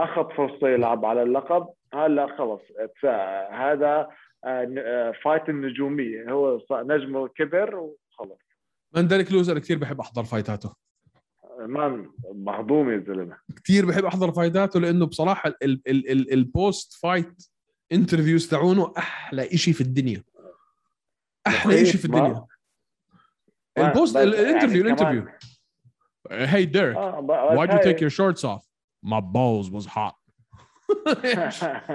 [0.00, 1.68] أخذ فرصة يلعب على اللقب.
[1.94, 2.60] هلا خلص
[3.50, 4.08] هذا
[4.44, 6.30] آه، آه، fight النجومية.
[6.32, 8.38] هو نجمه كبر وخلص.
[8.96, 10.74] من ديريك لويس أنا كثير بحب أحضر فايتاته.
[11.60, 13.36] man مهضوم يا زلمة.
[13.64, 15.82] كثير بحب أحضر فايتاته لأنه بصراحة ال...
[15.86, 16.10] ال...
[16.10, 16.32] ال...
[16.32, 17.48] ال post fight
[17.92, 20.22] interviews تاعونه أحلى إشي في الدنيا.
[21.46, 22.46] أحلى إشي في الدنيا.
[23.78, 25.24] ال post ال interview يعني ال interview
[26.30, 28.62] Hey Derek, ب- why'd you take your shorts off?
[29.02, 30.14] My balls was hot.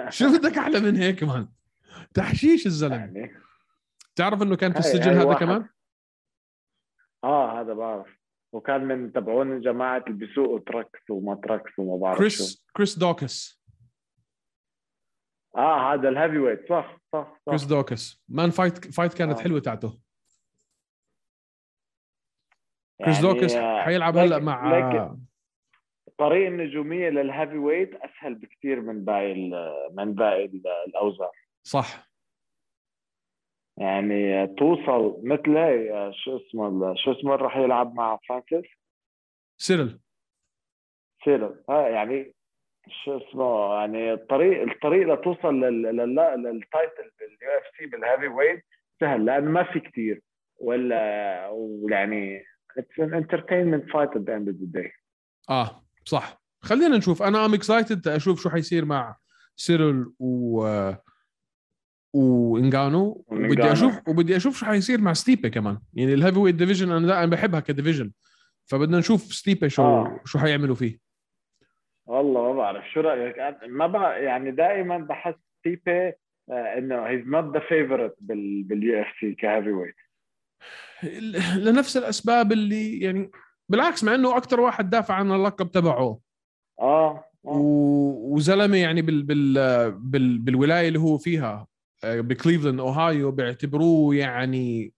[0.09, 1.47] شو بدك أحلى من هيك man؟
[2.13, 3.31] تحشيش الزلمة يعني
[4.15, 5.39] تعرف إنه كان في السجن هذا واحد.
[5.39, 5.69] كمان؟
[7.23, 8.07] آه هذا بعرف
[8.53, 13.63] وكان من تبعون جماعة اللي بيسوقوا تراكس وما تراكس وما بعرف شو كريس كريس دوكس
[15.57, 19.43] آه هذا ال heavyweight صح صح كريس صح دوكس man fight fight كانت آه.
[19.43, 19.99] حلوة تاعته
[23.01, 25.17] كريس يعني، دوكس آه، حيلعب هلا مع لكن
[26.17, 29.33] طريق النجوميه لل heavyweight اسهل بكثير من باقي
[29.93, 31.29] من باقي ال- الاوزان
[31.63, 32.09] صح
[33.77, 38.71] يعني توصل مثل هي شو اسمه شو اسمه راح يلعب مع فرانسيس
[39.57, 39.99] سيرل
[41.25, 42.33] سيرل ها يعني
[43.03, 48.65] شو اسمه يعني الطريق الطريق لتوصل لل- لل- لل title بال UFC بال heavyweight
[48.99, 50.21] سهل لأنه ما في كثير
[50.59, 52.45] ولا ويعني
[52.77, 54.91] it's an entertainment fight at end of the day
[55.49, 56.43] آه صح.
[56.61, 57.23] خلينا نشوف.
[57.23, 59.15] أنا am excited أشوف شو حيصير مع
[59.55, 60.91] سيرل و
[62.13, 63.71] وانجانو وبدي.
[63.71, 65.77] أشوف وبدي أشوف شو حيصير مع ستيبي كمان.
[65.93, 68.11] يعني ال heavyweight division أنا دائما بحبها ك division
[68.65, 70.19] فبدنا نشوف ستيبي شو آه.
[70.25, 70.99] شو حيعملوا فيه.
[72.05, 72.83] والله ما بعرف.
[72.93, 73.35] شو رأيك؟
[73.67, 76.13] ما بقى يعني دائما بحس ستيبي
[76.49, 79.95] آه، إنه he's not the favorite بال UFC ك heavyweight
[81.57, 83.31] لنفس الأسباب اللي يعني
[83.69, 86.19] بالعكس مع إنه أكثر واحد دافع عن اللقب تبعه
[86.79, 87.51] آه آه.
[88.25, 91.67] وزلمة يعني بال بال بال بالولاية اللي هو فيها
[92.03, 94.93] آه، بكليفلاند أوهايو بيعتبروه يعني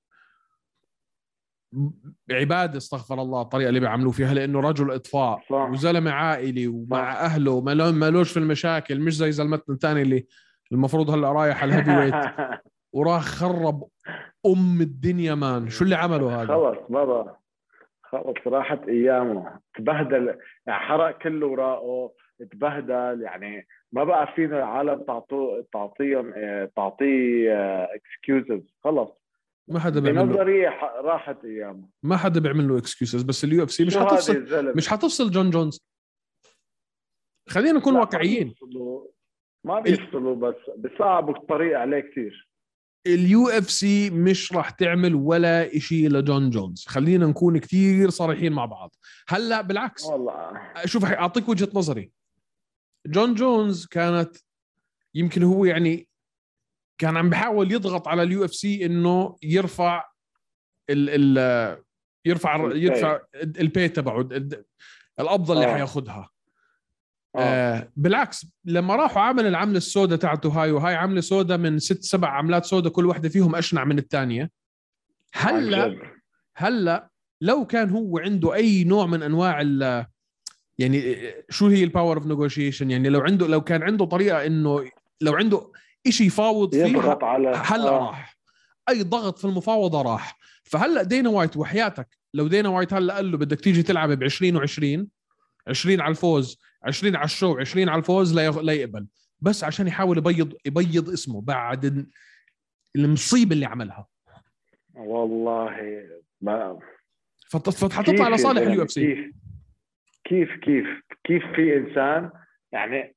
[2.32, 5.70] عباده استغفر الله الطريقة اللي بيعملوه فيها لأنه رجل إطفاء صح.
[5.72, 7.20] وزلمة عائلي ومع صح.
[7.22, 10.26] أهله ما له- ما لوش في المشاكل مش زي زلمتنا الثاني اللي
[10.72, 12.14] المفروض هلأ رايح على ال heavyweight
[12.96, 13.88] وراح خرب
[14.46, 15.70] أم الدنيا man.
[15.70, 17.38] شو اللي عمله هذا؟ خلص بابا.
[18.04, 19.60] خلص راحت أيامه.
[19.76, 20.38] تبهدل
[20.68, 22.14] يعني حرق كل اوراقه
[22.52, 29.10] تبهدل يعني ما بقى فينا العالم تعطوه تعطيهم آه، تعطيه excuses خلص.
[29.68, 30.70] ما حدا بيعمل له
[31.02, 31.90] راحت أيامه.
[32.04, 35.86] ما حدا بيعمل له excuses بس ال UFC مش حتفصل؟ مش حتفصل جون جونز.
[37.50, 39.08] خلينا نكون واقعيين ما بيفصلوا-
[39.64, 42.50] ما بيفصلوا بس بيصعبوا الطريق عليه كثير
[43.08, 48.96] ال UFC مش راح تعمل ولا شيء لجون جونز خلينا نكون كتير صريحين مع بعض.
[49.28, 50.06] هلأ بالعكس.
[50.06, 50.52] والله.
[50.86, 52.12] شوف أعطيك وجهة نظري.
[53.08, 54.38] جون جونز كانت
[55.16, 56.08] يمكن هو يعني
[56.98, 60.04] كان عم بحاول يضغط على ال UFC إنه يرفع
[60.90, 61.84] ال ال
[62.26, 62.86] يرفع ال pay.
[62.86, 64.66] يرفع ال pay تبعه ال-
[65.20, 65.74] القبضه اللي آه.
[65.74, 66.30] حياخذها
[67.38, 67.42] آه.
[67.42, 72.30] آه بالعكس لما راحوا عمل العملة السوداء تاعته هاي وهاي عملة سوداء من ست سبع
[72.30, 74.52] عملات سوداء كل واحدة فيهم أشنع من الثانية
[75.34, 75.96] هلأ.
[76.56, 77.10] هلأ
[77.42, 80.06] لو كان هو عنده أي نوع من أنواع ال
[80.78, 81.16] يعني
[81.50, 84.90] شو هي ال power of negotiation يعني لو عنده لو كان عنده طريقة إنه
[85.22, 85.72] لو عنده
[86.10, 88.08] شيء يفاوض فيه يضغط على هلأ آه.
[88.08, 88.38] راح
[88.90, 93.38] أي ضغط في المفاوضة راح فهلأ دينا وايت وحياتك لو دينا وايت هلأ قال له
[93.38, 95.06] بدك تيجي تلعب ب 20 و20
[95.68, 99.08] 20 على الفوز 20 على ال show 20 على الفوز لا لا يقبل.
[99.40, 102.10] بس عشان يحاول يبيض يبيض اسمه بعد ال-
[102.96, 104.08] المصيبة اللي عملها.
[104.94, 105.76] والله
[106.42, 106.80] ما
[107.50, 109.34] فحتطلع يا لصالح زلمة؟ ال UFC.
[110.24, 110.86] كيف كيف كيف
[111.24, 112.32] كيف في إنسان
[112.72, 113.16] يعني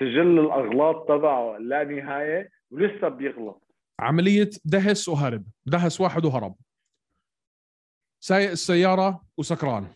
[0.00, 3.62] سجل الأغلاط تبعه لا نهاية ولسه بيغلط.
[3.98, 6.56] عملية دهس وهرب دهس واحد وهرب.
[8.20, 9.94] سايق السياره وسكران.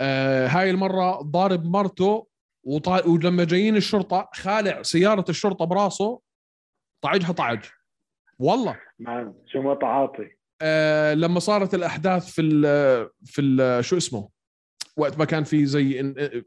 [0.00, 2.26] آه هاي المرة ضارب مرته
[2.64, 3.06] وطا...
[3.06, 6.20] ولما جايين الشرطة خالع سيارة الشرطة براسه
[7.04, 7.64] طعجها طعج.
[8.38, 8.80] والله.
[8.98, 10.28] مان شو ما تعاطي.
[10.62, 12.62] آه لما صارت الأحداث في ال
[13.24, 14.28] في ال شو اسمه؟
[14.96, 16.42] وقت ما كان في زي إن-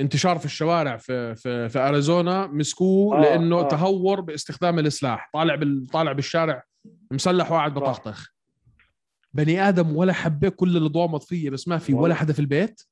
[0.00, 3.68] انتشار في الشوارع في في في أريزونا مسكوه آه، لأنه آه.
[3.68, 6.62] تهور باستخدام السلاح طالع بال طالع بالشارع
[7.10, 7.74] مسلح وقاعد.
[7.74, 8.28] بطخطخ
[9.32, 12.14] بني آدم ولا حبة كل الاضواء مطفيه بس ما في ولا.
[12.14, 12.82] حدا في البيت؟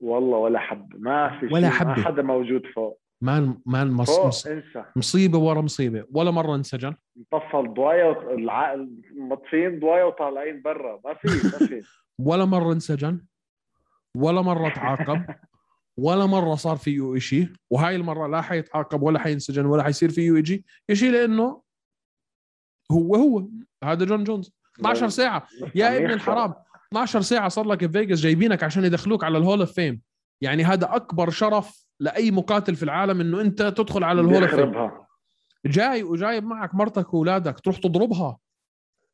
[0.00, 2.02] والله ولا حب ما في ولا شيء ما حبة.
[2.02, 3.00] حدا موجود فوق.
[3.20, 4.18] مان مان مص...
[4.20, 4.48] مص...
[4.96, 6.06] مصيبة ورا مصيبة.
[6.12, 6.94] ولا مرة انسجن
[7.32, 8.86] مطفى الضوايا وط- الع...
[9.16, 11.00] مطفيين ضوايا وطالعين برا.
[11.04, 11.82] ما في ما في.
[12.28, 13.24] ولا مرة انسجن
[14.16, 15.24] ولا مرة تعاقب.
[15.96, 17.48] ولا مرة صار فيه إشي.
[17.70, 20.64] وهاي المرة لا حيتعاقب ولا حينسجن ولا حيصير فيه إشي.
[20.90, 21.62] إشي لأنه
[22.92, 23.48] هو هو.
[23.84, 24.52] هذا جون جونز.
[24.76, 25.46] 12 ساعة.
[25.74, 26.54] يا ابن الحرام
[26.88, 30.00] 12 ساعة صار لك بفيغاس جايبينك عشان يدخلوك على ال Hall of Fame
[30.40, 34.54] يعني هذا أكبر شرف لأي مقاتل في العالم إنه أنت تدخل على ال Hall of
[34.54, 34.90] Fame
[35.66, 38.38] جاي وجايب معك مرتك واولادك تروح تضربها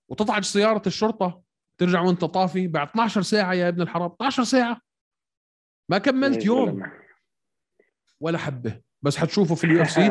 [0.09, 1.43] وتطعج سيارة الشرطة
[1.79, 2.67] ترجع وأنت طافي.
[2.67, 4.81] بعد 12 ساعة يا ابن الحرام 12 ساعة.
[5.89, 6.83] ما كملت يوم.
[8.21, 8.81] ولا حبة.
[9.03, 10.11] بس حتشوفه في ال UFC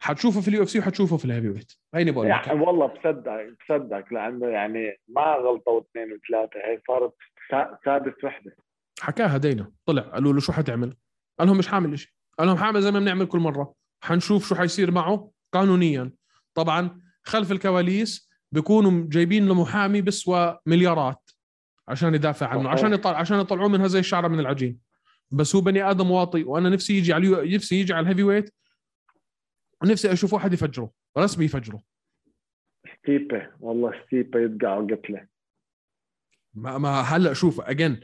[0.00, 1.72] حتشوفه في ال UFC وحتشوفه في ال heavyweight.
[1.94, 6.60] هيني بقول لك يعني والله بصدق بصدق لأنه يعني ما غلطه واثنين وثلاثة.
[6.70, 7.14] هي صارت
[7.50, 8.56] سا- سادس وحدة.
[9.00, 9.72] حكاها دينا.
[9.86, 10.96] طلع قالوا له شو حتعمل؟
[11.38, 13.74] قال لهم مش حاعمل شيء قال لهم حاعمل زي ما بنعمل كل مرة.
[14.04, 16.12] حنشوف شو حيصير معه قانونيا.
[16.54, 21.30] طبعا خلف الكواليس بيكونوا جايبين له محامي بيسوى مليارات
[21.88, 22.68] عشان يدافع عنه.
[22.68, 24.78] عشان يطلع عشان يطلعوه منها زي الشعره من العجين.
[25.30, 28.54] بس هو بني آدم واطي وأنا نفسي يجي على نفسي يجي على ال heavyweight
[29.82, 31.82] ونفسي أشوف واحد يفجره رسمي يفجره.
[32.98, 35.28] ستيبة والله ستيبة يدقه قتلة
[36.54, 38.00] ما, ما هلأ شوف again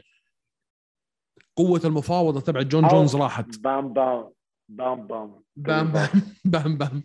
[1.57, 3.59] قوة المفاوضة تبعت جون جونز راحت.
[3.59, 4.29] بام بام
[4.69, 5.43] بام بام.
[5.55, 6.09] بام بام
[6.45, 7.03] بام بام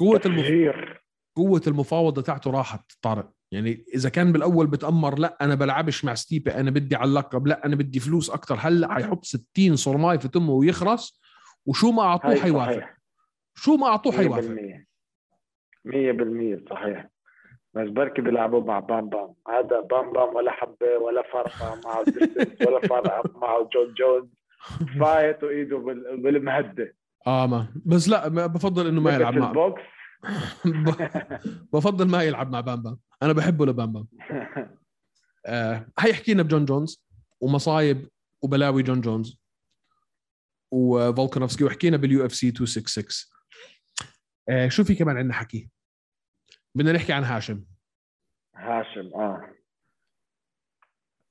[0.00, 0.44] قوة المف...
[0.44, 1.02] تفجير
[1.36, 3.32] قوة المفاوضة تاعته راحت طارق.
[3.52, 7.66] يعني إذا كان بالأول بتأمر لأ أنا بلعبش مع ستيبي أنا بدي على اللقب لأ
[7.66, 11.20] أنا بدي فلوس أكثر هلأ حيحط 60 صرماي في تمه ويخرس
[11.66, 12.99] وشو ما أعطوه حيوافق.
[13.54, 14.86] شو ما أعطوه حيوافق 100%
[15.86, 17.08] 100% صحيح.
[17.74, 19.34] بس بركي بيلعبوا مع بام بام.
[19.48, 22.04] هذا بام بام ولا حبة ولا فرقة معه
[22.66, 24.28] ولا فرقة معه جون جونز.
[25.00, 26.96] فايت وإيده بال- بالمهدة.
[27.26, 27.66] آه ما.
[27.86, 29.82] بس لا ما- بفضل إنه ما يلعب مع البوكس
[31.72, 32.98] بفضل ما يلعب مع بام بام.
[33.22, 34.06] أنا بحبه لبام بام.
[35.46, 37.04] آه هي حكينا بجون جونز
[37.40, 38.08] ومصايب
[38.42, 39.40] وبلاوي جون جونز
[40.70, 43.04] وفولكانوفسكي وحكينا بال UFC 266
[44.50, 45.68] آه شو في كمان عندنا حكي؟
[46.74, 47.64] بدنا نحكي عن هاشم.
[48.56, 49.50] هاشم آه.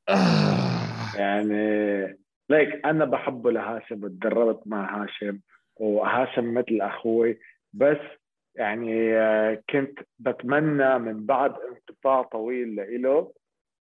[0.09, 1.17] آه.
[1.17, 2.17] يعني
[2.49, 5.39] ليك أنا بحبه لهاشم وتدربت مع هاشم
[5.75, 7.39] وهاشم مثل أخوي
[7.73, 7.97] بس
[8.55, 13.33] يعني آه، كنت بتمنى من بعد انقطاع طويل لإله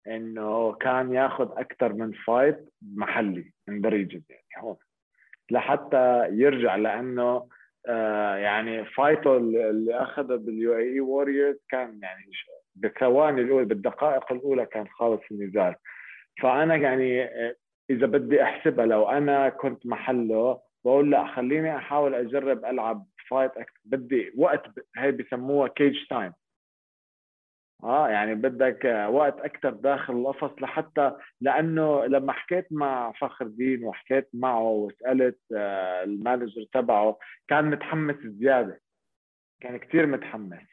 [0.06, 4.76] إنه كان ياخذ أكثر من fight محلي من بريجز يعني هون.
[5.50, 7.48] لحتى يرجع لأنه
[7.88, 12.30] آه يعني fight ه اللي اخذها بال UAE Warriors كان يعني
[12.74, 15.74] بالثواني الأولى بالدقائق الأولى كان خالص النزال
[16.42, 17.54] فأنا يعني آه،
[17.90, 23.80] إذا بدي أحسبها لو أنا كنت محله بقول لا خليني أحاول أجرب ألعب fight أكثر.
[23.84, 24.66] بدي وقت
[24.96, 26.32] هي بسموها cage time
[27.84, 34.28] آه يعني بدك وقت أكثر داخل القفص لحتى لأنه لما حكيت مع فخر الدين وحكيت
[34.34, 37.18] معه وسألت آه، ال manager تبعه
[37.48, 38.80] كان متحمس زيادة
[39.60, 40.68] كان كثير متحمس.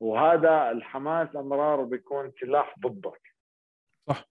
[0.00, 3.34] وهذا الحماس امرار بيكون سلاح ضدك.
[4.08, 4.28] صح.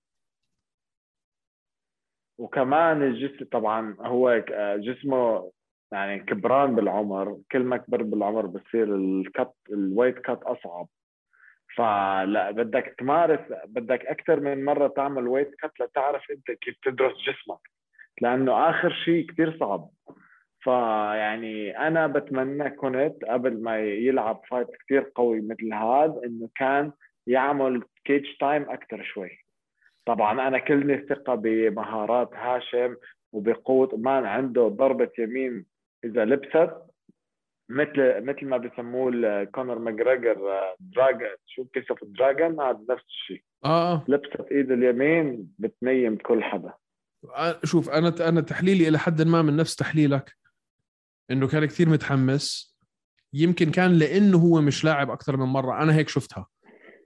[2.37, 5.51] وكمان الجسم طبعا هو آه، جسمه
[5.91, 10.87] يعني كبران بالعمر كل ما كبر بالعمر بصير ال cut ال weight cut أصعب.
[11.77, 17.59] فلا بدك تمارس بدك أكثر من مرة تعمل weight cut لتعرف أنت كيف تدرس جسمك
[18.21, 19.89] لأنه آخر شيء كثير صعب.
[20.59, 26.91] فيعني أنا بتمنى كنت قبل ما يلعب fight كثير قوي مثل هذا إنه كان
[27.27, 29.45] يعمل cage time أكثر شوي.
[30.05, 32.95] طبعا أنا كلني ثقة بمهارات هاشم
[33.31, 35.65] وبقوة man عنده ضربة يمين
[36.03, 36.86] إذا لبست.
[37.69, 40.35] مثل مثل ما بسموه كونر ماجريجر
[40.79, 41.29] dragon.
[41.45, 43.43] شو kiss of dragon؟ هذا نفس الشيء.
[43.65, 46.73] آه لبست ايده اليمين بتنيم كل حدا.
[47.25, 50.35] أ- شوف أنا أنا تحليلي إلى حد ما من نفس تحليلك
[51.31, 52.77] إنه كان كثير متحمس.
[53.33, 55.83] يمكن كان لأنه هو مش لاعب أكثر من مرة.
[55.83, 56.47] أنا هيك شفتها.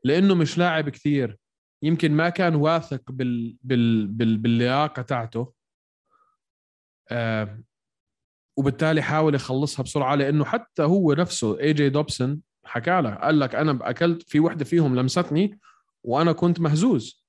[0.03, 1.38] لأنه مش لاعب كثير
[1.84, 5.53] يمكن ما كان واثق بال بال بال باللياقة تاعته.
[7.12, 7.59] آه
[8.57, 13.55] وبالتالي حاول يخلصها بسرعة لأنه حتى هو نفسه اي جي دوبسون حكى له قال لك
[13.55, 15.59] أنا أكلت في وحدة فيهم لمستني
[16.03, 17.25] وأنا كنت مهزوز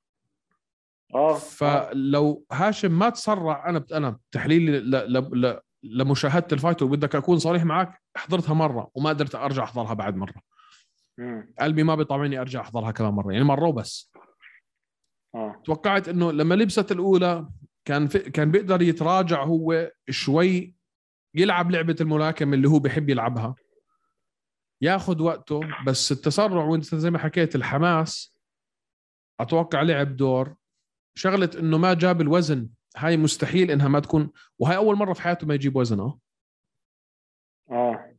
[1.14, 1.34] آه آه.
[1.34, 4.90] فلو هاشم ما تسرع أنا أنا بتحليلي ل...
[4.90, 5.46] ل...
[5.46, 5.60] ل...
[5.82, 10.34] لمشاهدة الفايت وبدك أكون صريح معك حضرتها مرة وما قدرت أرجع أحضرها بعد مرة
[11.18, 11.54] مم.
[11.60, 14.12] قلبي ما بيطمعني أرجع أحضرها كمان مرة يعني مرة وبس
[15.34, 17.48] آه توقعت إنه لما لبست الأولى
[17.84, 20.74] كان في كان بيقدر يتراجع هو شوي
[21.34, 23.54] يلعب لعبة الملاكمه اللي هو بيحب يلعبها.
[24.80, 28.36] ياخذ وقته بس التسرع وانت زي ما حكيت الحماس
[29.40, 30.54] أتوقع لعب دور.
[31.14, 34.30] شغلة إنه ما جاب الوزن هاي مستحيل إنها ما تكون.
[34.58, 36.18] وهاي أول مرة في حياته ما يجيب وزن آه.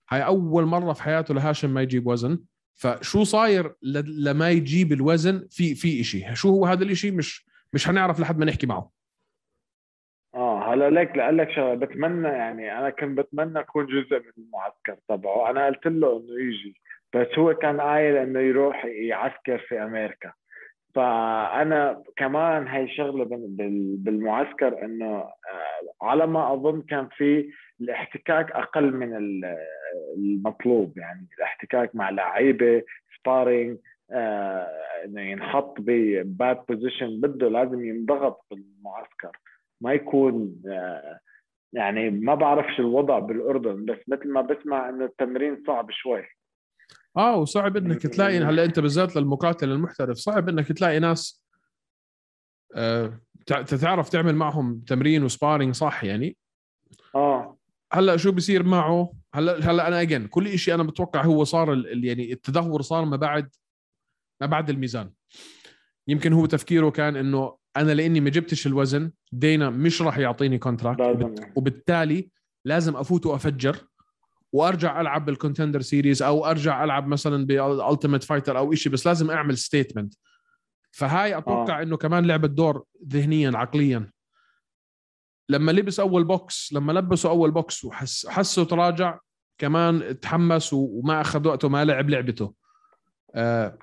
[0.10, 2.40] هاي أول مرة في حياته لهاشم ما يجيب وزن.
[2.76, 8.20] فشو صاير لما يجيب الوزن في في شيء شو هو هذا الشيء مش مش حنعرف
[8.20, 8.92] لحد ما نحكي معه.
[10.74, 15.50] هلا ليك لأقول لك شغلة بتمنى يعني أنا كنت بتمنى أكون جزء من المعسكر تبعه.
[15.50, 16.76] أنا قلت له إنه يجي
[17.16, 20.34] بس هو كان قايل إنه يروح يعسكر في أمريكا.
[20.96, 25.32] فأنا كمان هي شغلة بال- بال- بالمعسكر إنه آه،
[26.02, 27.50] على ما أظن كان في
[27.82, 29.58] الاحتكاك أقل من ال-
[30.18, 30.98] المطلوب.
[30.98, 32.84] يعني الاحتكاك مع لعيبة
[33.20, 33.78] sparring
[35.06, 39.38] إنه ينحط ب bad position بده لازم ينضغط بالمعسكر.
[39.84, 41.20] ما يكون آه،
[41.74, 46.24] يعني ما بعرفش الوضع بالأردن بس مثل ما بسمع انه التمرين صعب شوي.
[47.18, 51.44] آه وصعب إنك تلاقي هلأ أنت بالذات للمقاتل المحترف صعب إنك تلاقي ناس
[52.76, 56.38] آه تع- تعرف تعمل معهم تمرين و sparring صح يعني؟
[57.16, 57.58] آه.
[57.94, 62.06] هلأ شو بصير معه؟ هلأ هلأ أنا again كل شيء أنا بتوقع هو صار ال-
[62.06, 63.50] يعني التدهور صار ما بعد
[64.42, 65.12] ما بعد الميزان.
[66.08, 71.52] يمكن هو تفكيره كان إنه أنا لأني ما جبتش الوزن دينا مش راح يعطيني contract
[71.56, 72.30] وبالتالي
[72.66, 73.78] لازم أفوت وأفجر
[74.54, 79.08] وأرجع ألعب بال Contender Series أو أرجع ألعب مثلا بال Ultimate Fighter أو شيء بس
[79.08, 80.14] لازم أعمل statement
[80.92, 81.84] فهاي أتوقع آه.
[81.84, 84.12] إنه كمان لعبت دور ذهنيا عقليا.
[85.50, 89.20] لما لبس أول بوكس لما لبسوا أول بوكس وحس حسه تراجع
[89.58, 92.54] كمان تحمس وما أخذ وقته ما لعب لعبته.
[93.36, 93.78] آه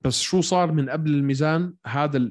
[0.00, 2.30] بس شو صار من قبل الميزان؟ هذا.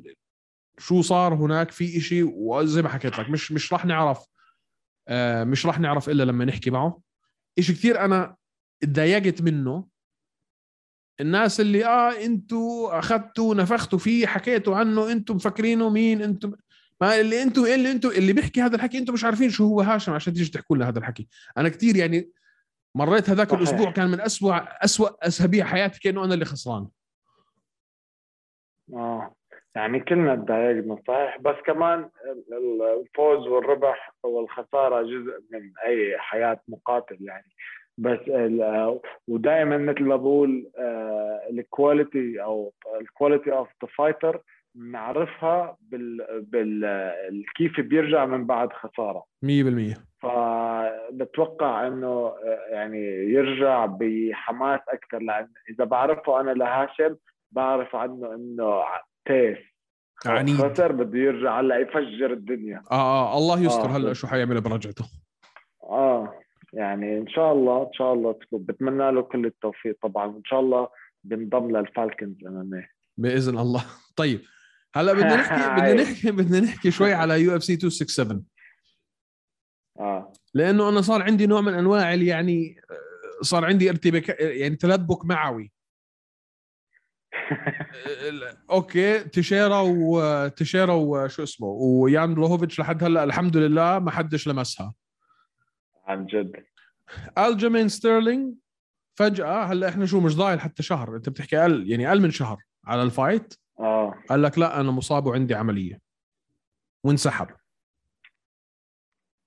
[0.78, 4.26] شو صار هناك في إشي وزي ما حكيت لك مش مش راح نعرف
[5.08, 7.02] آه مش راح نعرف إلا لما نحكي معه.
[7.60, 8.36] إشي كثير أنا
[8.82, 9.88] تضايقت منه.
[11.22, 16.54] الناس اللي آه إنتوا أخذتوا نفختوا فيه حكيتوا عنه إنتم مفكرينه مين إنتم
[17.02, 20.14] ما اللي أنتم اللي أنتم اللي بيحكي هذا الحكي أنتم مش عارفين شو هو هاشم
[20.14, 21.28] عشان تيجي تحكوا لنا هذا الحكي.
[21.58, 22.30] أنا كثير يعني
[22.96, 23.62] مريت هذاك صحيح.
[23.62, 26.88] الأسبوع كان من أسوأ أسوأ أسابيع حياتي كأنه أنا اللي خسران.
[28.94, 29.36] آه.
[29.76, 36.60] يعني كلنا تضايقنا صحيح بس كمان ال- ال- الفوز والربح والخسارة جزء من أي حياة
[36.68, 37.48] مقاتل يعني.
[37.98, 38.20] بس
[39.28, 40.72] ودائما مثل ما بقول
[41.50, 44.42] ال quality أو ال quality of the fighter
[44.76, 49.24] نعرفها بال, بال كيف بيرجع من بعد خسارة.
[49.46, 53.00] 100% فبتوقع إنه آه، يعني
[53.34, 57.16] يرجع بحماس أكثر لأن إذا بعرفه أنا لهاشم
[57.52, 58.84] بعرف عنه إنه
[59.26, 59.58] تيس
[60.26, 62.82] عنيد خسر بده يرجع هلا يفجر الدنيا.
[62.92, 63.98] آه آه الله يستر آه.
[63.98, 65.06] هلا شو حيعمل برجعته.
[65.84, 66.34] آه
[66.74, 70.26] يعني إن شاء الله إن شاء الله تكون بتمنى له كل التوفيق طبعا.
[70.26, 70.88] وإن شاء الله
[71.24, 72.84] بنضم لل Falcons MMA
[73.18, 73.86] بإذن الله.
[74.16, 74.42] طيب
[74.96, 78.46] هلا بدنا نحكي بدنا نحكي بدنا نحكي شوي على UFC 267
[80.00, 80.34] آه.
[80.54, 85.72] لأنه أنا صار عندي نوع من أنواع يعني آه، صار عندي ارتباك يعني تلبك معوي.
[88.70, 94.94] okay تشيرا وتشيرا وشو اسمه ويان بلوهوفيتش لحد هلا الحمد لله ما حدش لمسها.
[96.06, 96.64] عن جد.
[97.38, 98.56] الجيمين ستيرلينج
[99.16, 102.64] فجأة هلا إحنا شو مش ضايل حتى شهر أنت بتحكي أقل يعني أقل من شهر
[102.86, 103.54] على ال fight.
[103.80, 104.16] آه.
[104.30, 106.00] قال لك لا أنا مصاب وعندي عملية.
[107.04, 107.48] وانسحب.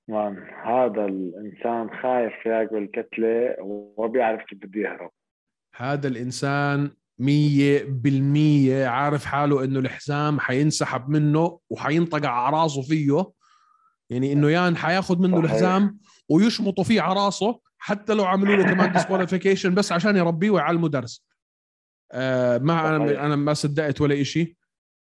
[0.08, 5.10] man هذا الإنسان خايف ياكل كتلة وما بيعرف كيف بده يهرب.
[5.76, 13.32] هذا الإنسان مية بالمية عارف حاله إنه الحزام حينسحب منه وحينطقع على راسه فيه.
[14.10, 15.40] يعني إنه يان حياخذ منه.
[15.40, 15.98] الحزام
[16.28, 21.26] ويشمطوا فيه على راسه حتى لو عملوا له كمان disqualification بس عشان يربيه ويعلمه درس.
[22.12, 22.96] آه ما.
[22.96, 24.56] أنا أنا ما صدقت ولا إشي.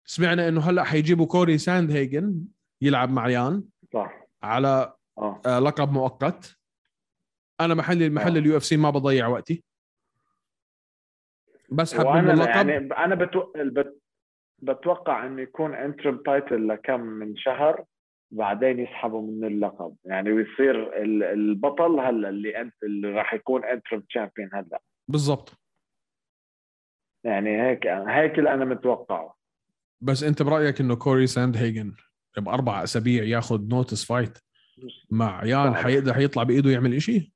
[0.06, 2.34] سمعنا إنه هلأ حيجيبوا كوري ساند هيجن
[2.82, 4.12] يلعب مع يان صح.
[4.42, 5.40] على آه.
[5.46, 6.56] آه، لقب مؤقت.
[7.60, 8.38] أنا محل محل آه.
[8.38, 9.64] ال UFC ما بضيع وقتي.
[11.70, 13.52] بسحب منه وأنا اللقب يعني أنا بتو...
[13.56, 14.00] بت...
[14.62, 17.84] بتوقع انه يكون interim title لكم من شهر
[18.30, 19.96] بعدين يسحبوا من اللقب.
[20.04, 24.80] يعني ويصير ال- البطل هلا اللي أنت اللي راح يكون interim champion هلا.
[25.08, 25.60] بالضبط.
[27.24, 29.36] يعني هيك هيك اللي أنا متوقعه.
[30.00, 31.94] بس أنت برأيك إنه كوري ساند هيجن
[32.38, 34.38] بأربع أسابيع ياخذ notice fight
[35.10, 35.74] مع يان.
[35.74, 37.34] حيقدر حيطلع بإيده يعمل إشي؟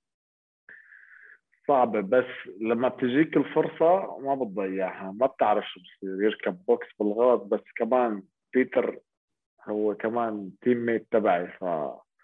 [1.69, 2.25] صعبة بس
[2.61, 8.23] لما بتجيك الفرصة ما بتضيعها ما بتعرف شو بصير يركب بوكس بالغلط بس كمان
[8.55, 8.99] بيتر
[9.69, 11.65] هو كمان teammate تبعي ف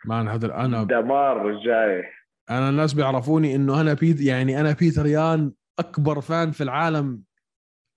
[0.05, 2.05] man هذا أنا دمار جاي.
[2.51, 7.23] أنا الناس بيعرفوني إنه أنا بيت يعني أنا بيتر يان أكبر fan في العالم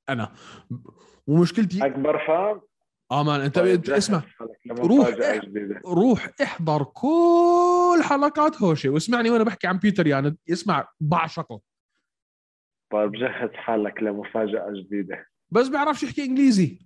[0.10, 0.32] أنا.
[1.28, 2.62] ومشكلتي أكبر fan
[3.14, 4.24] آه مان أنت, طيب، انت جهز اسمع
[4.70, 5.09] روح
[5.45, 8.89] جديدة روح احضر كل حلقات هوشي.
[8.89, 11.61] واسمعني وأنا بحكي عن بيتر يان اسمع بعشقه.
[12.91, 15.26] طيب جهز حالك لمفاجأة جديدة.
[15.51, 16.80] بس بيعرفش يحكي إنجليزي.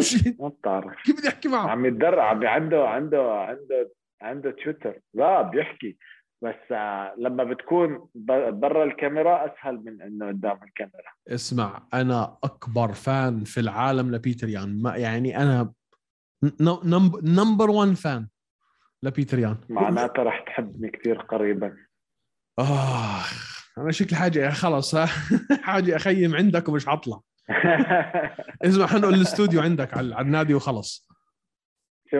[0.00, 1.02] شي- ما بتعرف.
[1.04, 3.92] كيف بدي أحكي معه؟ عم يتدرب عم عنده عنده عنده
[4.22, 5.00] عنده تويتر.
[5.14, 5.96] لا بيحكي.
[6.42, 8.08] بس آه، لما بتكون
[8.50, 11.12] برا الكاميرا أسهل من إنه قدام الكاميرا.
[11.28, 14.82] اسمع أنا أكبر fan في العالم لبيتر يان.
[14.82, 15.72] ما يعني أنا
[17.22, 18.28] number 1 fan
[19.02, 19.56] لبيتر يان.
[19.68, 21.76] معناتها رح تحبني كثير قريبا.
[22.58, 23.22] آه
[23.78, 25.06] أنا شكلي حاجي خلص ها؟
[25.62, 27.20] حاجي أخيم عندك ومش هطلع
[28.64, 31.05] اسمع حنقل الاستوديو عندك على النادي وخلص.
[32.10, 32.16] شو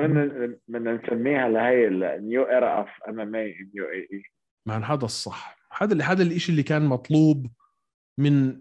[0.68, 4.22] بدنا نسميها لهي ال new era of MMA in UAE
[4.66, 5.56] man هذا الصح.
[5.78, 7.46] هذا اللي هذا الشيء اللي كان مطلوب
[8.18, 8.60] من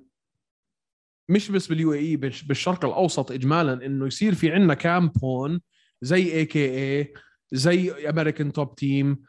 [1.29, 5.61] مش بس بال UAE بالشرق الأوسط اجمالا إنه يصير في عندنا camp هون
[6.01, 7.13] زي AKA
[7.51, 9.23] زي American Top Team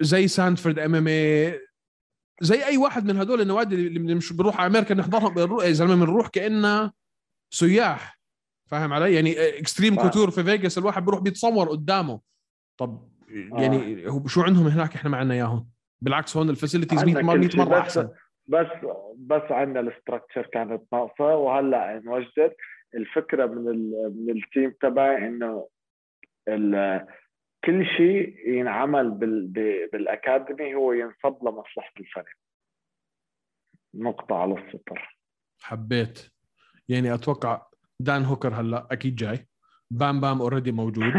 [0.00, 1.60] زي Sanford MMA
[2.42, 6.28] زي أي واحد من هدول النوادي اللي مش بنروح على أمريكا نحضرهم يا زلمه بنروح
[6.28, 6.92] كأننا
[7.50, 8.19] سياح.
[8.70, 10.02] فاهم علي؟ يعني Xtreme آه.
[10.02, 12.20] كوتور في فيغاس الواحد بيروح بيتصور قدامه.
[12.78, 13.08] طب
[13.52, 15.68] يعني هو شو عندهم هناك إحنا ما عندنا إياهم؟
[16.00, 18.08] بالعكس هون ال facilities 100 عندك مره 100 كل شيء، مرة بس- أحسن.
[18.46, 18.66] بس
[19.16, 22.56] بس عندنا ال structure كانت ناقصة وهلأ انوجدت
[22.94, 23.90] الفكرة من
[24.26, 25.68] من ال team تبعي إنه
[27.64, 29.46] كل شيء ينعمل بال
[29.92, 32.36] بالأكاديمي هو ينصب لمصلحة الفريق.
[33.94, 35.18] نقطة على السطر.
[35.62, 36.30] حبيت.
[36.88, 37.66] يعني أتوقع
[38.00, 39.48] دان هوكر هلا أكيد جاي.
[39.90, 41.12] بام بام already موجود.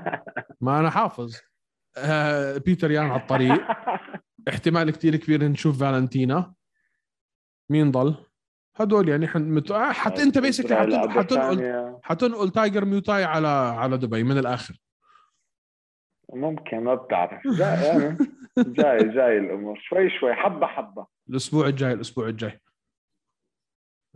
[0.60, 1.36] ما أنا حافظ.
[1.98, 3.66] آه بيتر يان على الطريق.
[4.48, 6.54] احتمال كتير كبير نشوف فالنتينا.
[7.70, 8.14] مين ضل؟
[8.76, 9.42] هدول يعني حن...
[9.42, 9.70] مت...
[9.70, 14.74] آه، حت أنت basically حتنقل حتنقل حتنقل Tiger Muay Thai على على دبي من الآخر.
[16.34, 17.42] ممكن ما بتعرف.
[17.46, 18.18] جاي يعني
[18.58, 19.78] جاي جاي الأمور.
[19.82, 21.06] شوي شوي حبة حبة.
[21.30, 22.60] الأسبوع الجاي الأسبوع الجاي.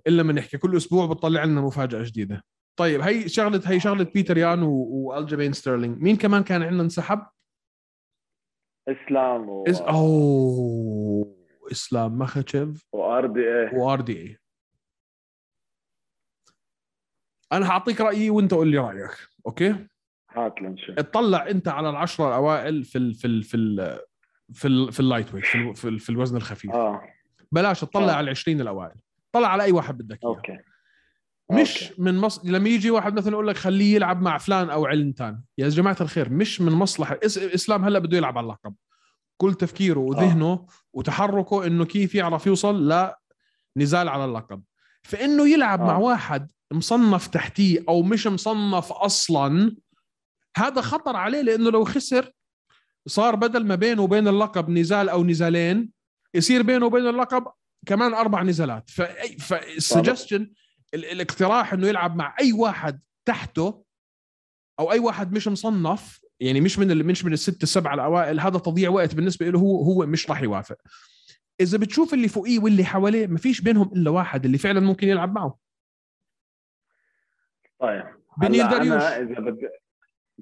[0.06, 2.44] إلا من نحكي كل أسبوع بتطلع لنا مفاجأة جديدة.
[2.76, 4.62] طيب هي شغله هي شغلة بيتر يان.
[4.62, 6.02] وألجمين ستيرلينج.
[6.02, 7.26] مين كمان كان عندنا انسحب؟
[8.88, 9.64] إسلام و...
[9.68, 9.80] إز...
[9.80, 11.36] أوه
[11.72, 14.38] إسلام مخاتشيف و RDA و RDA
[17.52, 19.10] أنا هعطيك رأيي وأنت قول لي رأيك
[19.46, 19.86] أوكي؟
[20.30, 23.98] هات لنشوف اطلع أنت على العشرة الأوائل في ال في ال في ال
[24.52, 26.70] في ال في ال lightweight في, ال في, ال في الوزن الخفيف.
[26.70, 27.02] آه.
[27.52, 28.16] بلاش تطلع آه.
[28.16, 29.00] على ال 20 الأوائل.
[29.32, 30.34] طلع على أي واحد بدك إياه.
[30.34, 30.58] أوكي.
[31.50, 32.02] مش أوكي.
[32.02, 32.44] من مص...
[32.44, 36.30] لما يجي واحد مثلا يقول لك خليه يلعب مع فلان أو علنتان يا جماعة الخير
[36.30, 37.38] مش من مصلحة إس...
[37.38, 38.74] إسلام هلأ بده يلعب على اللقب.
[39.36, 42.92] كل تفكيره وذهنه وتحركه إنه كيف يعرف يوصل
[43.76, 44.62] لنزال على اللقب.
[45.02, 45.86] فإنه يلعب آه.
[45.86, 49.76] مع واحد مصنف تحتيه أو مش مصنف أصلا
[50.56, 52.32] هذا خطر عليه لإنه لو خسر
[53.06, 55.90] صار بدل ما بينه وبين اللقب نزال أو نزالين
[56.34, 57.46] يصير بينه وبين اللقب
[57.86, 58.90] كمان أربع نزالات
[59.40, 60.50] فالسجستشن
[60.94, 63.84] الاقتراح إنه يلعب مع أي واحد تحته
[64.80, 68.90] أو أي واحد مش مصنف يعني مش من مش من الست السبعه الأوائل هذا تضييع
[68.90, 70.76] وقت بالنسبة له هو هو مش راح يوافق.
[71.60, 75.34] إذا بتشوف اللي فوقيه واللي حواليه ما فيش بينهم إلا واحد اللي فعلا ممكن يلعب
[75.34, 75.58] معه.
[77.78, 78.04] طيب.
[78.38, 79.02] بنيل داريوش.
[79.02, 79.68] إذا بدي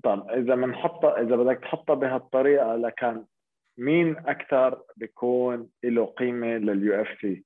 [0.05, 3.25] طب إذا بنحطها إذا بدك تحطها بهالطريقة لكان
[3.81, 7.45] مين أكثر بيكون له قيمة لل UFC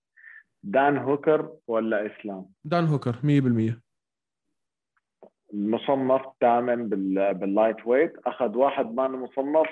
[0.63, 3.75] دان هوكر ولا إسلام؟ دان هوكر 100%
[5.55, 7.35] المصنف الثامن بال...
[7.35, 9.69] بال lightweight أخذ واحد ما مصنف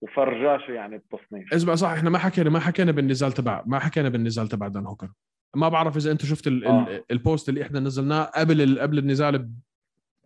[0.00, 1.54] وفرجاه شو يعني التصنيف.
[1.54, 5.08] اسمع صح إحنا ما حكينا ما حكينا بالنزال تبع ما حكينا بالنزال تبع دان هوكر.
[5.56, 6.86] ما بعرف إذا انت شفت ال آه.
[6.88, 9.50] ال ال post اللي إحنا نزلناه قبل قبل النزال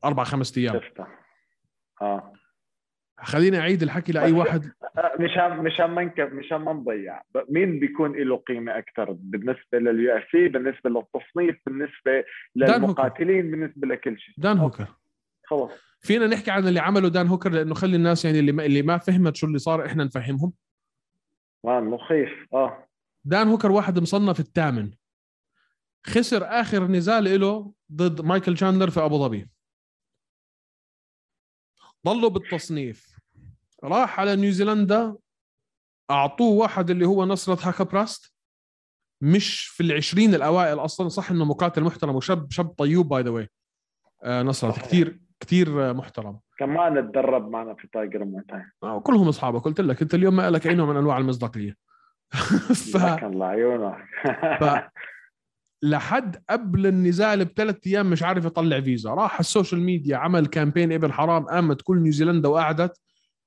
[0.02, 0.80] بأربع خمس أيام.
[0.80, 1.08] شفتها
[2.02, 2.32] آه.
[3.20, 4.72] خليني أعيد الحكي لأي واحد.
[5.20, 10.90] مشان مشان ما مشان ما نضيع مين بيكون له قيمة أكثر بالنسبة لل UFC بالنسبة
[10.90, 12.24] للتصنيف بالنسبة
[12.56, 14.34] للمقاتلين بالنسبة لكل شيء.
[14.38, 14.86] دان هوكر.
[15.44, 18.82] خلص فينا نحكي عن اللي عمله دان هوكر لأنه خلي الناس يعني اللي ما, اللي
[18.82, 20.52] ما فهمت شو اللي صار إحنا نفهمهم.
[21.64, 22.30] man مخيف.
[22.54, 22.88] آه.
[23.24, 24.90] دان هوكر واحد مصنف الثامن.
[26.06, 29.48] خسر آخر نزال له ضد مايكل شاندلر في أبو ظبي.
[32.04, 33.14] ضلوا بالتصنيف.
[33.84, 35.16] راح على نيوزيلندا
[36.10, 38.32] أعطوه واحد اللي هو نصرت هاكباراست
[39.20, 43.48] مش في العشرين الأوائل أصلا صح إنه مقاتل محترم وشاب شاب طيوب by the way
[44.26, 44.72] نصرت.
[44.72, 46.40] كثير كثير محترم.
[46.58, 49.62] كمان تدرب معنا في تايجر موي تاي آه، كلهم أصحابك.
[49.62, 51.76] قلت لك أنت اليوم ما لك أي نوع من أنواع المصداقية.
[52.92, 52.96] ف...
[52.96, 53.96] لكن لعيونك
[54.60, 54.84] ف-
[55.82, 59.10] لحد قبل النزال بثلاث أيام مش عارف يطلع فيزا.
[59.10, 63.00] راح على ال social media عمل campaign ابن حرام قامت كل نيوزيلندا وقعدت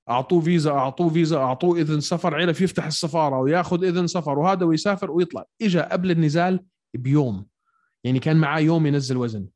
[0.09, 5.11] أعطوه فيزا أعطوه فيزا أعطوه إذن سفر عرف يفتح السفارة وياخذ إذن سفر وهذا ويسافر
[5.11, 5.45] ويطلع.
[5.61, 6.59] اجى قبل النزال
[6.93, 7.45] بيوم.
[8.03, 9.47] يعني كان معاه يوم ينزل وزن.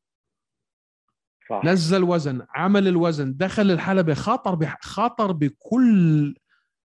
[1.50, 1.64] صح.
[1.64, 4.78] نزل وزن عمل الوزن دخل الحلبة خاطر بح...
[4.82, 6.34] خاطر بكل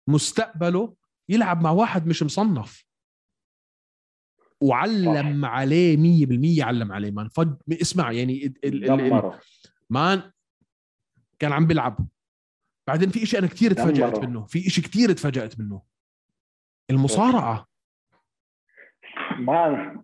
[0.07, 0.93] مستقبله
[1.29, 2.86] يلعب مع واحد مش مصنف.
[4.61, 7.11] وعلم عليه مية بالمية علم عليه.
[7.11, 8.53] مان فد اسمع يعني ال...
[8.65, 9.13] ال...
[9.13, 9.39] ال...
[9.89, 10.31] مان
[11.39, 12.07] كان عم بيلعب
[12.87, 14.25] بعدين في إشي أنا كتير تفاجأت دمره.
[14.25, 14.45] منه.
[14.45, 15.81] في إشي كتير تفاجأت منه.
[16.89, 17.67] المصارعة.
[19.39, 20.03] مان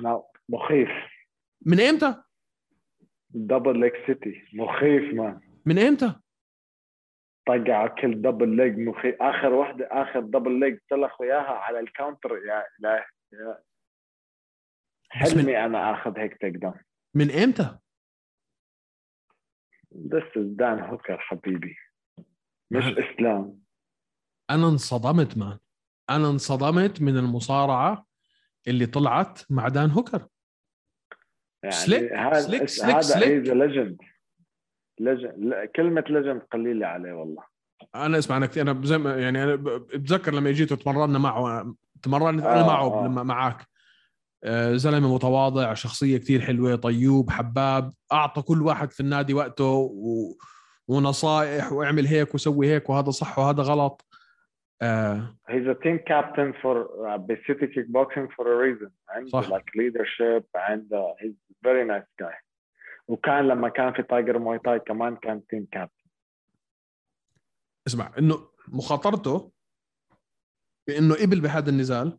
[0.00, 0.88] لا مخيف.
[1.66, 2.22] من إمتى؟
[3.30, 5.40] دبل ليج سيتي مخيف مان.
[5.66, 6.14] من إمتى؟
[7.46, 12.64] طقع كل دبل ليج مخيف آخر وحده آخر دبل ليج سلخ اياها على الكاونتر يا
[12.78, 13.62] لا يا.
[15.10, 16.80] حلمي أنا آخذ هيك تيك داون
[17.14, 17.78] من إمتى؟
[19.94, 21.76] This is دان هوكر حبيبي.
[22.70, 22.98] مش مان.
[22.98, 23.62] إسلام.
[24.50, 25.58] أنا انصدمت مان
[26.10, 28.06] أنا انصدمت من المصارعة
[28.68, 30.28] اللي طلعت مع دان هوكر
[31.62, 33.48] يعني slick- هذا slick- slick- هذا slick.
[33.48, 33.98] legend
[35.04, 37.42] legend كلمة legend قليلة عليه والله.
[37.94, 39.54] أنا أسمع أنا كتير أنا زي ما يعني أنا
[39.94, 43.06] بتذكر لما جيت وتمرنا معه تمرنت أنا آه، معه آه.
[43.06, 43.66] لما معك
[44.44, 50.32] آه، زلمة متواضع شخصية كتير حلوة طيوب حباب أعطى كل واحد في النادي وقته و...
[50.88, 54.04] ونصائح واعمل هيك وسوي هيك وهذا صح وهذا غلط.
[54.82, 55.36] آه.
[55.48, 56.76] He's a team captain for
[57.06, 58.90] uh, City kickboxing for a reason.
[59.08, 59.48] عنده صح.
[59.48, 62.51] like leadership عنده he's very nice guy.
[63.12, 66.04] وكان لما كان في تايجر موي تاي كمان كان team captain
[67.86, 69.52] اسمع إنه مخاطرته
[70.86, 72.18] بإنه قبل بهذا النزال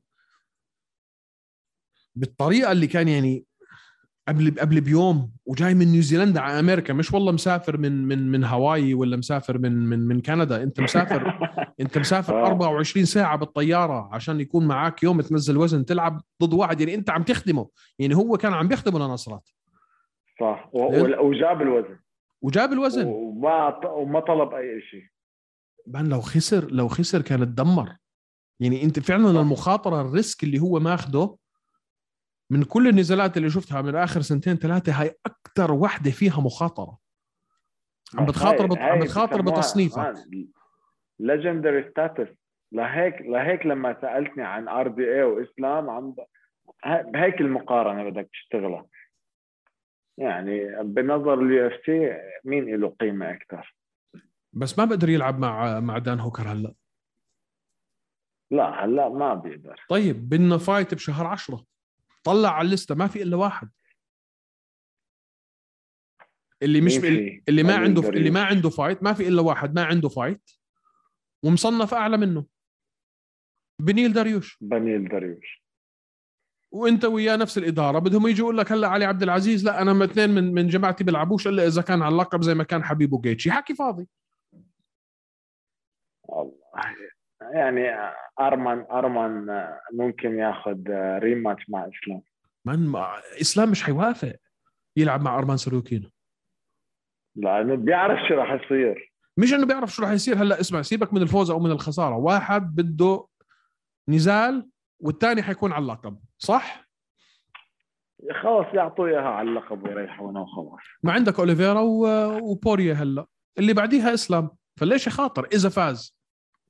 [2.15, 3.45] بالطريقة اللي كان يعني
[4.27, 8.93] قبل قبل بيوم وجاي من نيوزيلندا على أمريكا مش والله مسافر من من من هاواي
[8.93, 11.39] ولا مسافر من من من كندا أنت مسافر
[11.81, 12.47] أنت مسافر آه.
[12.47, 17.23] 24 ساعة بالطيارة عشان يكون معك يوم تنزل وزن تلعب ضد واحد يعني أنت عم
[17.23, 17.69] تخدمه
[17.99, 19.49] يعني هو كان عم بيخدمه لنصرات
[20.39, 20.69] صح.
[20.73, 21.99] وجاب الوزن.
[22.41, 23.05] وجاب الوزن.
[23.07, 25.03] وما وما طلب أي شيء.
[25.87, 27.95] man لو خسر لو خسر كان تدمر
[28.59, 29.29] يعني أنت فعلا.
[29.41, 31.37] المخاطرة ال risk اللي هو ماخده
[32.49, 36.97] من كل النزالات اللي شفتها من آخر سنتين ثلاثة هاي أكثر وحدة فيها مخاطرة.
[38.17, 38.77] عم بتخاطر بت...
[38.77, 40.13] عم بتخاطر بتصنيفك.
[41.19, 42.27] legendary status
[42.71, 46.25] لهيك لهيك لما سألتني عن RDA وإسلام عم ب-
[47.11, 48.85] بهيك المقارنة بدك تشتغلها.
[50.17, 53.75] يعني بنظر ال UFC مين له قيمة أكثر؟
[54.53, 56.73] بس ما بقدر يلعب مع مع دان هوكر هلأ.
[58.51, 59.85] لا هلأ ما بيقدر.
[59.89, 61.65] طيب بدنا fight بشهر عشرة.
[62.23, 63.71] طلع على الليستة ما في إلا واحد.
[66.61, 66.97] اللي مش؟
[67.49, 68.09] اللي ما عنده.
[68.09, 70.51] اللي ما عنده fight ما في إلا واحد ما عنده fight.
[71.43, 72.45] ومصنف أعلى منه.
[73.81, 75.62] بنيل داريوش بنيل دريوش.
[76.73, 77.99] وانت وياه نفس الإدارة.
[77.99, 81.47] بدهم يجوا يقول لك هلأ علي عبد العزيز لأ أنا اثنين من من جماعتي بيلعبوش
[81.47, 83.51] إلا إذا كان على اللقب زي ما كان حبيبه جيتشي.
[83.51, 84.07] حكي فاضي.
[86.23, 86.53] والله.
[87.41, 90.77] يعني ارمان أرمان ممكن ياخذ
[91.19, 92.21] ريماتش مع إسلام.
[92.65, 93.07] من ما
[93.41, 94.35] إسلام مش حيوافق
[94.97, 96.09] يلعب مع أرمان سلوكين
[97.35, 99.13] لأنه بيعرف شو راح يصير.
[99.37, 100.37] مش إنه بيعرف شو راح يصير.
[100.37, 102.15] هلأ اسمع سيبك من الفوز أو من الخسارة.
[102.15, 103.27] واحد بده
[104.09, 104.69] نزال
[105.03, 106.83] والثاني حيكون على اللقب صح؟
[108.41, 110.79] خلص يعطوه إياها على اللقب ويريحونا وخلاص.
[111.03, 113.25] ما عندك أوليفيرا و- وبورييه هلا.
[113.57, 114.49] اللي بعديها إسلام.
[114.79, 116.17] فليش يخاطر إذا فاز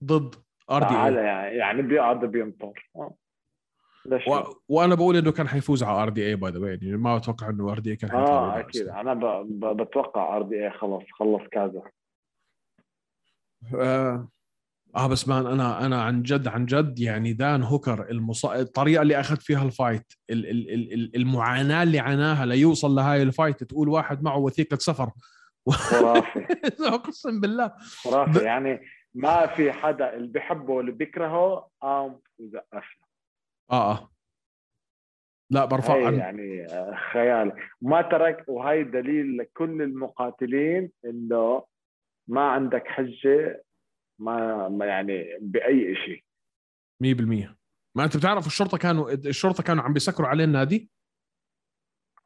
[0.03, 0.35] ضد
[0.71, 2.89] RDA يعني يعني بيقعد بينطر.
[2.95, 3.15] آه.
[4.05, 4.53] ليش لا؟ و...
[4.69, 8.11] وأنا بقول إنه كان حيفوز على RDA by the يعني ما أتوقع إنه RDA كان
[8.11, 8.25] حيطلع
[8.57, 8.59] آه.
[8.59, 8.87] أكيد.
[8.87, 9.19] أنا ب...
[9.59, 9.81] ب...
[9.81, 11.41] بتوقع RDA خلص خلص
[13.75, 14.27] آه.
[14.95, 18.45] آه بس man أنا أنا عن جد عن جد يعني دان هوكر المص...
[18.45, 20.45] الطريقة اللي أخذ فيها ال fight ال...
[20.49, 20.69] ال...
[20.73, 20.93] ال...
[20.93, 25.11] ال- المعاناة اللي عاناها ليوصل لهاي ال fight تقول واحد معه وثيقة سفر.
[25.69, 26.45] خرافي.
[26.95, 27.71] أقسم بالله.
[28.03, 28.39] خرافي.
[28.39, 28.79] ب- يعني
[29.13, 32.97] ما في حدا اللي بيحبه واللي بيكرهه قام وزقف
[33.71, 34.09] آه آه.
[35.51, 35.97] لا برفع.
[36.09, 37.51] يعني آه، خيال.
[37.81, 41.63] ما ترك وهي دليل لكل المقاتلين إنه
[42.27, 43.63] ما عندك حجة
[44.19, 46.23] ما ما يعني بأي شيء
[47.03, 47.63] 100%
[47.95, 50.89] ما أنت بتعرف الشرطة كانوا الشرطة كانوا عم بيسكروا عليه النادي؟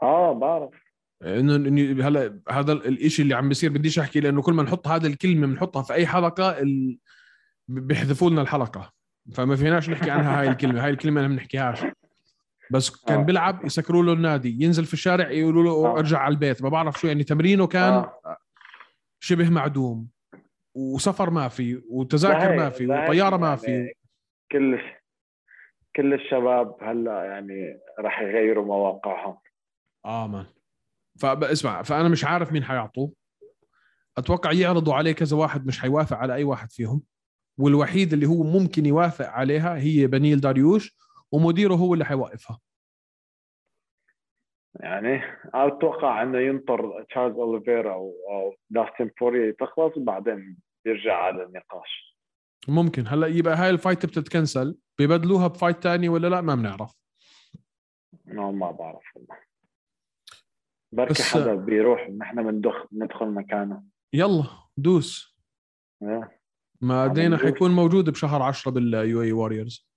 [0.02, 0.88] آه بعرف.
[1.24, 5.48] إنه هلا هذا الشيء اللي عم بيصير بديش أحكي لأنه كل ما نحط هذه الكلمة
[5.48, 6.98] بنحطها في أي حلقة ال...
[7.68, 8.94] بيحذفوا لنا الحلقة.
[9.34, 10.86] فما فيناش نحكي عنها هاي الكلمة.
[10.86, 11.80] هاي الكلمة ما بنحكيهاش.
[12.72, 13.24] بس كان آه.
[13.24, 14.64] بيلعب يسكروا له النادي.
[14.64, 16.00] ينزل في الشارع يقولوا له آه.
[16.00, 16.62] أرجع على البيت.
[16.62, 18.38] ما بعرف شو يعني تمرينه كان آه.
[19.20, 20.08] شبه معدوم.
[20.78, 23.94] وسفر ما في وتذاكر ما في وطيارة ما يعني في.
[24.52, 24.80] كل
[25.96, 29.38] كل الشباب هلا يعني راح يغيروا مواقعهم.
[30.06, 30.46] آه مان
[31.20, 33.14] فاسمع فأنا مش عارف مين حيعطوه.
[34.18, 37.02] أتوقع يعرضوا عليه كذا واحد مش حيوافق على أي واحد فيهم.
[37.60, 40.98] والوحيد اللي هو ممكن يوافق عليها هي بنيل داريوش
[41.32, 42.60] ومديره هو اللي حيوقفها.
[44.80, 45.22] يعني
[45.54, 50.58] أتوقع إنه ينطر تشارلز أوليفيرا أو داستن بورييه تخلص وبعدين
[50.88, 52.18] يرجع على النقاش.
[52.68, 53.08] ممكن.
[53.08, 54.78] هلا يبقى هاي ال fight بتتكنسل.
[54.98, 56.92] بيبدلوها ب fight تاني ولا لا؟ ما بنعرف.
[58.26, 59.36] ما ما بعرف والله.
[60.92, 63.84] بركي بس- حدا بيروح نحن بندخل ندخل مكانه.
[64.14, 64.44] يلا
[64.78, 65.38] دوس.
[66.04, 66.40] إيه.
[66.82, 67.38] ما دينا.
[67.38, 69.88] حيكون موجود بشهر 10 بال UAE Warriors.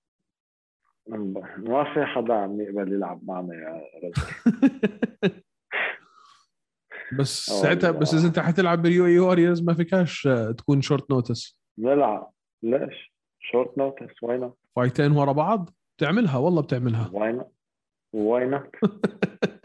[1.07, 4.13] ما في حدا عم يقبل يلعب معنا يا رجل.
[7.13, 7.91] بس ساعتها.
[7.91, 12.31] بس إذا أنت حتلعب بال UAE Warriors ما فيكاش آه، تكون شورت نوتس نلعب.
[12.63, 17.09] ليش؟ short notice why not fight ين ورا بعض؟ بتعملها؟ والله بتعملها.
[17.13, 17.51] واي نوت
[18.13, 18.75] واي نوت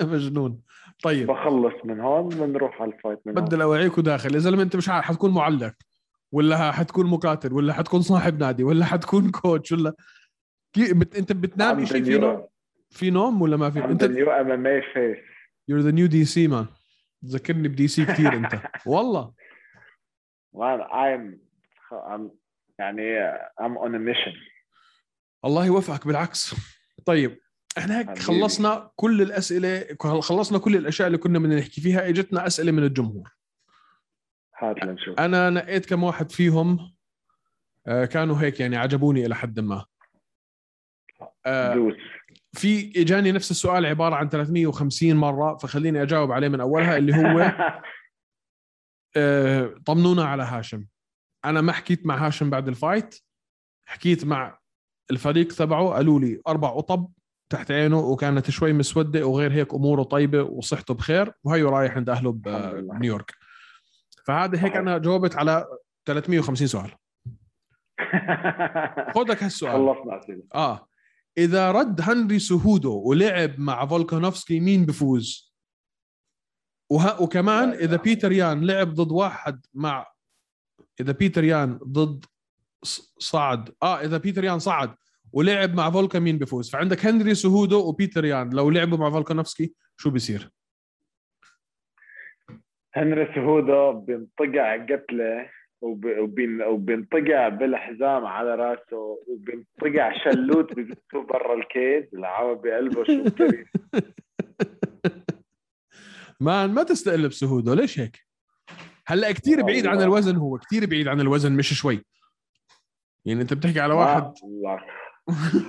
[0.02, 0.60] مجنون.
[1.02, 1.26] طيب.
[1.26, 4.34] بخلص من هون بنروح على الفايت من بدل أوعيك وداخل.
[4.34, 5.74] يا زلمه أنت مش عارف حتكون معلق
[6.32, 9.94] ولا حتكون مقاتل ولا حتكون صاحب نادي ولا حتكون كوتش ولا
[10.72, 11.16] كي بت...
[11.16, 12.46] أنت بتنام شيء في نوم؟
[12.90, 15.22] في نوم ولا ما في؟ I'm أنت the new MMA face.
[15.70, 16.75] You're the new DC man.
[17.26, 18.60] تذكرني بدي سي كثير انت.
[18.86, 19.32] والله.
[20.54, 21.38] I'm
[21.92, 22.30] I'm
[22.78, 24.34] يعني I'm on a mission.
[25.44, 26.54] الله يوفقك بالعكس.
[27.06, 27.40] طيب
[27.78, 28.18] إحنا هيك.
[28.18, 33.36] خلصنا كل الأسئلة خلصنا كل الأشياء اللي كنا بدنا نحكي فيها إجتنا أسئلة من الجمهور.
[34.58, 35.20] هات لنشوف.
[35.20, 36.96] أنا نقيت كم واحد فيهم
[37.86, 39.84] آه، كانوا هيك يعني عجبوني إلى حد ما.
[41.46, 41.94] آه، دوس
[42.56, 47.52] في إجاني نفس السؤال عبارة عن 350 مرة فخليني أجاوب عليه من أولها اللي هو
[49.16, 50.84] آه، طمنونا على هاشم.
[51.44, 53.20] أنا ما حكيت مع هاشم بعد ال fight
[53.88, 54.58] حكيت مع
[55.10, 57.12] الفريق تبعه قالوا لي أربع قطب
[57.52, 62.32] تحت عينه وكانت شوي مسودة وغير هيك أموره طيبة وصحته بخير وهيو رايح عند أهله.
[62.32, 63.34] بنيويورك.
[64.26, 64.76] فهذا هيك.
[64.76, 65.66] أنا جاوبت على
[66.06, 66.90] 350 سؤال.
[69.16, 69.72] خذك هالسؤال.
[69.72, 70.20] خلصنا
[70.54, 70.88] آه.
[71.38, 75.54] إذا رد هنري سهودو ولعب مع فولكانوفسكي مين بفوز؟
[76.90, 77.22] وه...
[77.22, 77.96] وكمان إذا.
[77.96, 80.06] بيتر يان لعب ضد واحد مع
[81.00, 82.24] إذا بيتر يان ضد
[83.18, 84.94] صعد آه إذا بيتر يان صعد
[85.32, 88.50] ولعب مع فولكا مين بفوز؟ فعندك هنري سهودو وبيتر يان.
[88.50, 90.50] لو لعبوا مع فولكانوفسكي شو بيصير؟
[92.94, 95.50] هنري سهودو بينطقع قتله.
[95.80, 103.24] وبين وبينطقع بالحزام على راسه وبينطقع شلوت بزته برا الكيد العوى بقلبه شو
[106.40, 108.26] مان ما تستقل بسهودو ليش هيك؟
[109.06, 110.02] هلأ كتير بعيد عن.
[110.02, 112.04] الوزن هو كتير بعيد عن الوزن مش شوي.
[113.24, 114.32] يعني أنت بتحكي على واحد.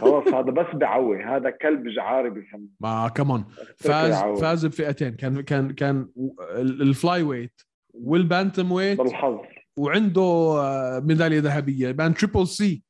[0.02, 2.70] خلص هذا بس بعوي هذا كلب جعاري بسموه.
[2.80, 3.44] ما كمان
[3.78, 6.10] فاز فاز فاز بفئتين كان كان كان
[6.56, 7.62] ال- ال flyweight
[7.94, 9.40] وال bantamweight بالحظ.
[9.78, 11.92] وعنده آه، ميدالية ذهبية.
[11.92, 12.84] بان triple C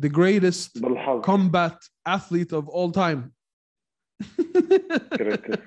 [0.00, 1.20] the greatest بالحظ.
[1.24, 1.76] combat
[2.08, 3.30] athlete of all time.
[5.14, 5.60] Greatest.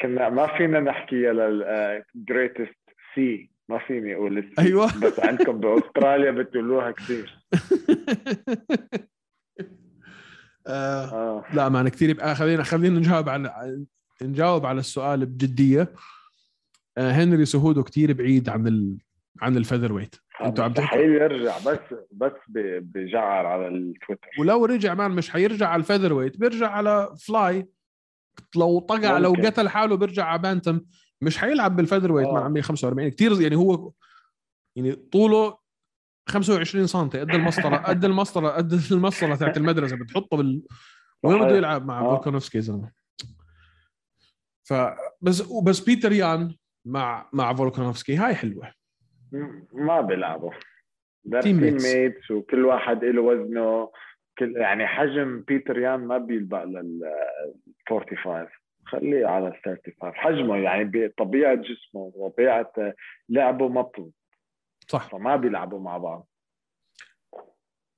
[0.00, 1.64] كنا ما فينا نحكي لل
[2.14, 2.76] greatest
[3.14, 4.86] C ما فيني أقول ال C أيوة.
[4.86, 7.38] بس عندكم بأستراليا بتقولوها كثير.
[10.66, 11.44] آه، آه.
[11.54, 13.84] لا man كثير خلينا خلينا نجاوب على
[14.22, 15.80] نجاوب على السؤال بجدية.
[15.80, 15.88] آه،
[16.98, 18.98] هنري سهودو كثير بعيد عن ال...
[19.42, 21.78] عن ال featherweight أنتوا عم تحكوا مستحيل يرجع بس
[22.12, 24.28] بس ب- بجعر على التويتر.
[24.38, 27.68] ولو رجع man مش حيرجع على ال featherweight بيرجع على fly.
[28.56, 29.32] لو طقع لو.
[29.32, 30.80] قتل حاله بيرجع على bantam.
[31.22, 32.32] مش حيلعب بال featherweight آه.
[32.32, 33.92] مع 145 كثير يعني هو
[34.76, 35.58] يعني طوله
[36.28, 39.96] 25 سم قد المسطرة قد المسطرة قد المسطرة تاعت المدرسة.
[39.96, 40.62] بتحطه بال
[41.22, 42.14] وين بده يلعب؟ مع آه.
[42.14, 42.92] فولكانوفسكي يا زلمه
[44.62, 48.16] فبس بس بيتر يان مع مع فولكانوفسكي.
[48.16, 48.72] هاي حلوة.
[49.72, 50.52] ما بيلعبوا.
[51.40, 53.90] teammates وكل واحد له وزنه.
[54.38, 57.00] كل يعني حجم بيتر يان ما بيلبق لل
[57.88, 58.48] 45
[58.84, 62.72] خليه على ال 35 حجمه يعني بطبيعه جسمه وطبيعة
[63.28, 64.12] لعبه ما بتزبط
[64.88, 65.08] صح.
[65.08, 66.28] فما بيلعبوا مع بعض.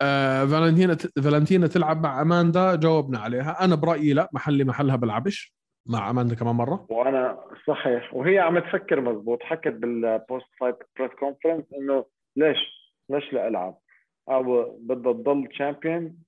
[0.02, 2.74] آه فالنتينا فالنتينا تلعب مع أماندا.
[2.74, 3.64] جاوبنا عليها.
[3.64, 5.54] أنا برأيي لا محلي محلها بلعبش.
[5.86, 6.86] مع اماندا كمان مرة.
[6.90, 8.14] وأنا صحيح.
[8.14, 9.42] وهي عم تفكر مزبوط.
[9.42, 12.04] حكت بال post-fight press conference إنه
[12.36, 12.58] ليش؟
[13.10, 13.78] ليش لا ألعب؟
[14.28, 16.18] أو بدها تضل champion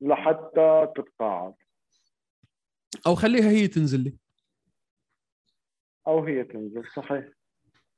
[0.00, 1.54] لحتى تتقاعد.
[3.06, 4.16] أو خليها هي تنزل لي.
[6.06, 6.84] أو هي تنزل.
[6.96, 7.28] صحيح.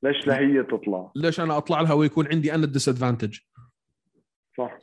[0.02, 3.38] ليش لا هي تطلع؟ ليش أنا أطلع لها ويكون عندي أنا ال disadvantage
[4.58, 4.78] صح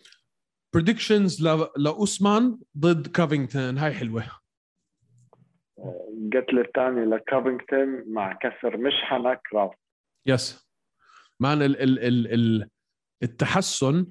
[0.74, 1.48] predictions
[1.78, 4.43] لأوسمان ضد كافينغتون هاي حلوة.
[6.34, 9.72] قتل الثاني لكافينغتون مع كسر مشحنك راس
[10.26, 10.70] yes
[11.40, 12.70] man ال ال ال ال
[13.24, 14.08] التحسن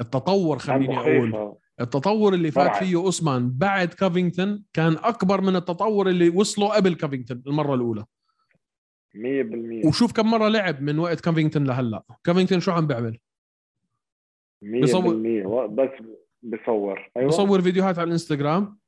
[0.00, 1.28] التطور خليني أقول.
[1.28, 1.58] مخيفة.
[1.80, 2.76] التطور اللي فات.
[2.76, 8.04] فيه اوسمان بعد كافينغتون كان أكبر من التطور اللي وصله قبل كافينغتون المرة الأولى.
[9.14, 12.02] 100% وشوف كم مرة لعب من وقت كافينغتون لهلأ.
[12.24, 13.18] كافينغتون شو عم بيعمل؟
[14.62, 15.90] 100% بصور- بس
[16.42, 17.10] بصور.
[17.16, 17.28] أيوه.
[17.28, 18.78] بصور فيديوهات على الإنستغرام.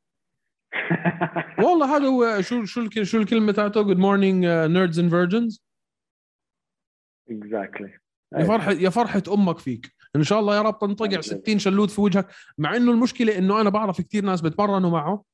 [1.58, 5.64] والله هذا هو شو شو شو الكلمة تاعته؟ good morning nerds and virgins
[7.30, 7.98] exactly
[8.36, 9.94] يا فرحه يا فرحة أمك فيك.
[10.16, 11.20] إن شاء الله يا رب تنطقع أكيد.
[11.20, 12.28] 60 شلوت في وجهك.
[12.58, 15.24] مع إنه المشكلة إنه أنا بعرف كثير ناس بتمرنوا معه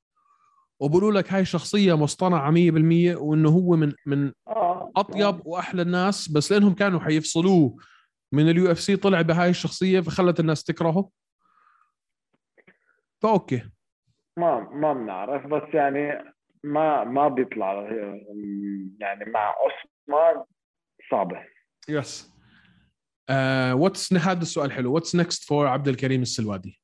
[0.80, 4.92] وبقولوا لك هاي شخصية مصطنعة 100% وإنه هو من من آه.
[4.96, 7.76] أطيب وأحلى الناس بس لأنهم كانوا حيفصلوه
[8.32, 11.10] من ال UFC طلع بهاي الشخصية فخلت الناس تكرهه.
[13.22, 13.62] ف okay.
[14.36, 17.82] ما ما بنعرف بس يعني ما ما بيطلع
[19.00, 20.44] يعني مع عثمان
[21.10, 21.46] صعبة.
[21.88, 22.34] yes
[23.72, 24.94] what's هذا السؤال حلو.
[24.94, 26.80] what's next for عبد الكريم السلوادي؟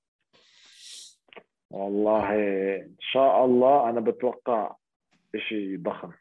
[1.71, 2.35] والله
[2.77, 4.77] إن شاء الله أنا بتوقع
[5.49, 6.13] شيء ضخم.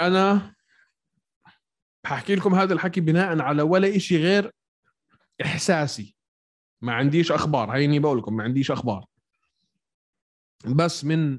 [0.00, 0.54] أنا
[2.06, 4.52] حاحكي لكم هذا الحكي بناء على ولا إشي غير
[5.42, 6.16] إحساسي.
[6.82, 7.70] ما عنديش أخبار.
[7.70, 9.04] هيني بقول لكم ما عنديش أخبار.
[10.66, 11.38] بس من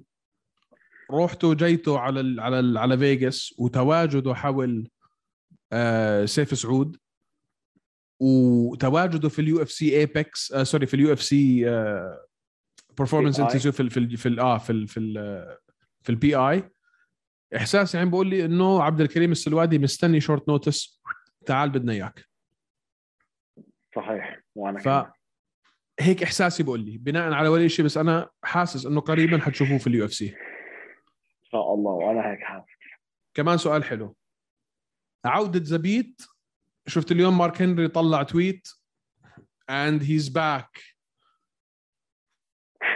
[1.12, 4.90] روحته وجيته على ال على ال على فيغاس وتواجده حول
[5.74, 6.98] آه سيف سعود
[8.20, 11.66] وتواجده في ال UFC Apex آه sorry في ال UFC
[12.98, 13.44] Performance PI.
[13.44, 15.14] Institute في ال في ال في ال آه في ال في ال
[16.02, 16.72] في ال PI
[17.56, 21.02] إحساسي عم بقول لي إنه عبد الكريم السلوادي مستني short notice
[21.46, 22.26] تعال بدنا إياك
[23.96, 25.12] صحيح وأنا ف كمان.
[26.02, 29.88] هيك إحساسي بقول لي بناء على ولا شيء بس أنا حاسس إنه قريبا حتشوفوه في
[29.88, 30.30] ال UFC.
[30.30, 32.66] إن شاء الله وأنا هيك حاسس.
[33.34, 34.16] كمان سؤال حلو.
[35.26, 36.22] عودة زبيت
[36.88, 38.68] شفت اليوم مارك هنري طلع tweet
[39.72, 40.82] and he's back.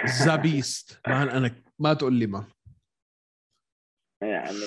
[0.06, 2.48] زبيت man أنا ما تقول لي ما.
[4.22, 4.58] يعني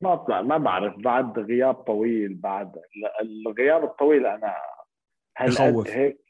[0.00, 2.72] ما بطلع ما بعرف بعد غياب طويل بعد
[3.20, 4.54] الغياب الطويل أنا
[5.40, 5.88] بخوف.
[5.88, 6.27] هيك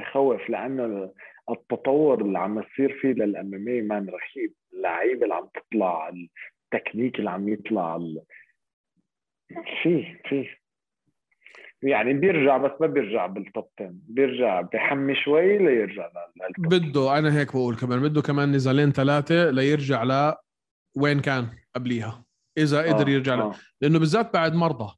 [0.00, 1.12] بخوف لأنه
[1.50, 6.08] التطور اللي عم يصير فيه لل MMA man رهيب اللعيبة اللي عم تطلع
[6.74, 8.22] التكنيك اللي عم يطلع ال...
[9.82, 10.46] في في.
[11.82, 16.74] يعني بيرجع بس ما بيرجع بال top 10 بيرجع بحمي شوي ليرجع لل- لل top
[16.74, 20.34] بده أنا هيك بقول كمان بده كمان نزالين ثلاثة ليرجع ل
[20.96, 22.24] وين كان قبليها.
[22.58, 24.94] إذا قدر آه، يرجع آه، لأنه بالذات بعد مرضى.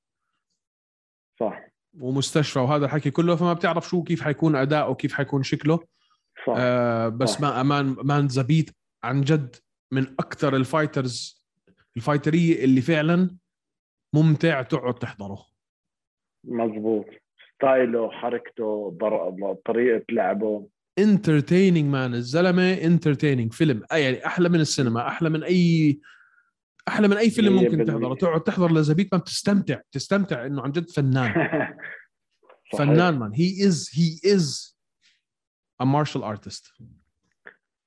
[1.41, 1.72] صح.
[2.01, 5.81] ومستشفى وهذا الحكي كله فما بتعرف شو كيف حيكون اداؤه كيف حيكون شكله.
[6.47, 6.55] صح.
[6.57, 7.41] آه بس صح.
[7.41, 8.71] ما oh man man زبيت
[9.05, 9.57] عن جد
[9.93, 11.43] من أكثر ال fighters
[11.97, 13.37] الفايترية اللي فعلا
[14.15, 15.47] ممتع تقعد تحضره.
[16.45, 17.07] مزبوط.
[17.55, 18.99] style ه حركته
[19.65, 20.69] طريقة لعبه.
[20.99, 26.01] entertaining man الزلمة entertaining فيلم يعني أحلى من السينما أحلى من أي
[26.89, 27.85] أحلى من أي فيلم ممكن.
[27.85, 28.15] تحضره.
[28.15, 31.33] تقعد تحضر لزبيت ما بتستمتع تستمتع إنه عن جد فنان.
[32.79, 33.33] فنان man.
[33.35, 34.77] he is he is
[35.83, 36.73] a martial artist.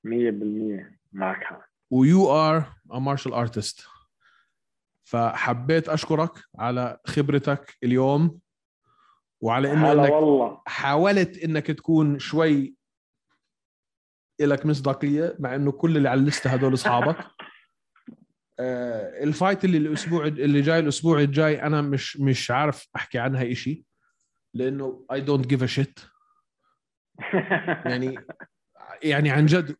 [0.04, 1.60] 100% معك حق.
[1.90, 3.84] و you are a martial artist
[5.04, 8.38] فحبيت أشكرك على خبرتك اليوم
[9.40, 10.60] وعلى إنه إنك والله.
[10.66, 12.74] حاولت إنك تكون شوي
[14.40, 17.16] لك مصداقية مع إنه كل اللي على الليسته هدول أصحابك.
[18.60, 23.84] ال fight اللي الأسبوع اللي جاي الأسبوع الجاي أنا مش مش عارف أحكي عنها إشي
[24.54, 26.00] لأنه I don't give a shit
[27.84, 28.14] يعني
[29.02, 29.76] يعني عن جد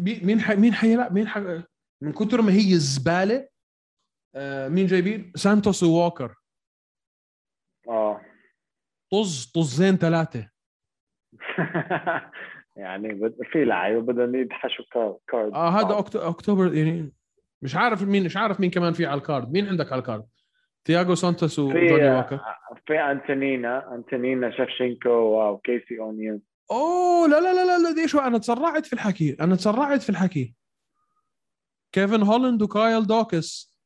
[0.00, 1.62] مين حي مين حيلعب مين حي
[2.02, 3.48] من كثر ما هي زبالة
[4.34, 6.34] آه، مين جايبين؟ سانتوس ووكر
[7.88, 8.20] آه.
[9.12, 10.50] طز طزين ثلاثة
[12.76, 13.36] يعني بد...
[13.52, 16.18] في لعيبة بدهم يدحشوا car- card آه هذا أكتو...
[16.18, 17.12] أكتوبر يعني
[17.62, 19.52] مش عارف مين مش عارف مين كمان في على ال card.
[19.52, 20.26] مين عندك على ال card؟
[20.84, 22.40] تياغو سانتوس وجوني في ووكر
[22.86, 23.94] في أنتونينا.
[23.94, 25.08] أنتونينا شفشنكو
[25.50, 26.40] وكيسي اونيل
[26.70, 29.36] أوه لا لا لا لا, لا دي شو أنا تسرعت في الحكي.
[29.40, 30.54] أنا تسرعت في الحكي.
[31.92, 33.76] كيفن هولاند وكايل دوكس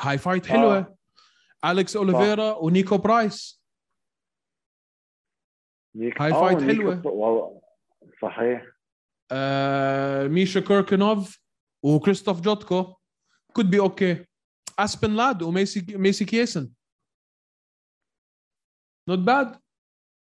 [0.00, 0.78] هاي fight حلوة.
[0.78, 1.70] آه.
[1.70, 3.64] أليكس أوليفيرا ونيكو برايس.
[5.96, 7.06] هاي آه، fight نيكو- حلوة.
[7.06, 7.60] والله
[8.22, 8.66] صحيح.
[9.32, 11.40] آه ميشا كيركنوف
[11.82, 12.96] وكريستوف جوتكو.
[13.56, 14.24] could be okay
[14.78, 16.70] اسبن لاد وميسي ميسي كيسن
[19.08, 19.60] not bad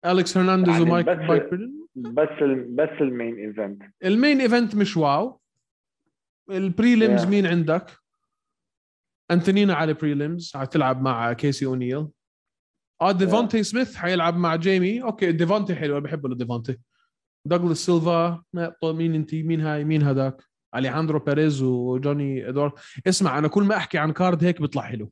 [0.05, 1.77] اليكس هرنانديز يعني ومايك بس- مايك بريدن.
[1.95, 2.75] بس ال...
[2.75, 5.39] بس ال main event ال main event مش wow
[6.49, 7.27] ال prelims Yeah.
[7.27, 7.91] مين عندك
[9.31, 12.07] انتونينا على prelims حتلعب مع كيسي اونيل
[13.01, 16.79] آه ديفونتي سميث حيلعب مع جيمي okay ديفونتي حلو بحبه ديفونتي
[17.45, 18.43] دوغلاس سيلفا
[18.83, 20.43] مين انت مين هاي؟ مين هذاك
[20.75, 22.71] اليحاندرو بيريز وجوني إدوارد.
[23.07, 25.11] اسمع أنا كل ما أحكي عن card هيك بيطلع حلو.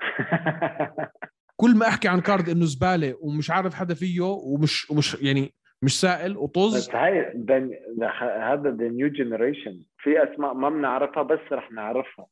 [1.56, 6.00] كل ما أحكي عن card إنه زبالة ومش عارف حدا فيه ومش ومش يعني مش
[6.00, 7.58] سائل بس وطز هاي ده-
[7.98, 8.10] ده-
[8.52, 12.26] هذا the new generation في أسماء ما بنعرفها بس رح نعرفها.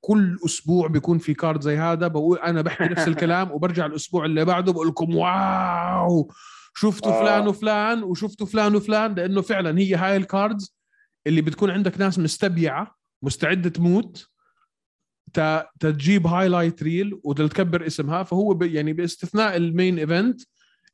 [0.00, 2.08] كل أسبوع بيكون في card زي هذا.
[2.08, 6.30] بقول أنا بحكي نفس الكلام وبرجع الأسبوع اللي بعده بقول لكم wow!
[6.76, 7.20] شفتوا آه.
[7.20, 10.76] فلان وفلان وشفتوا فلان وفلان لأنه فعلا هي هاي ال cards
[11.26, 14.30] اللي بتكون عندك ناس مستبيعة مستعدة تموت
[15.80, 18.22] تجيب highlight reel وتكبر اسمها.
[18.22, 18.62] فهو ب...
[18.62, 20.40] يعني باستثناء ال main event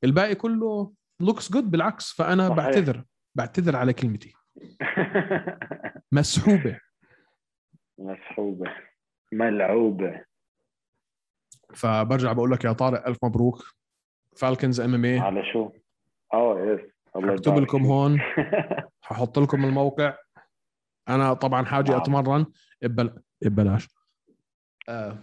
[0.05, 2.13] الباقي كله looks good بالعكس.
[2.13, 2.57] فأنا صحيح.
[2.57, 3.05] بعتذر
[3.35, 4.35] بعتذر على كلمتي.
[6.13, 6.81] مسحوبة.
[7.99, 8.71] مسحوبة.
[9.33, 10.25] ملعوبة.
[11.75, 13.75] فبرجع بقول لك يا طارق ألف مبروك.
[14.37, 15.71] Falcons MMA على شو؟
[16.35, 16.81] آه yes
[17.17, 17.85] هكتب يبارك لكم.
[17.85, 18.21] هون.
[19.03, 20.17] ححط لكم الموقع.
[21.09, 22.01] أنا طبعا حاجي نعم.
[22.01, 22.47] أتمرن.
[22.83, 23.23] ببل...
[23.43, 23.89] ببلاش
[24.89, 25.17] آه.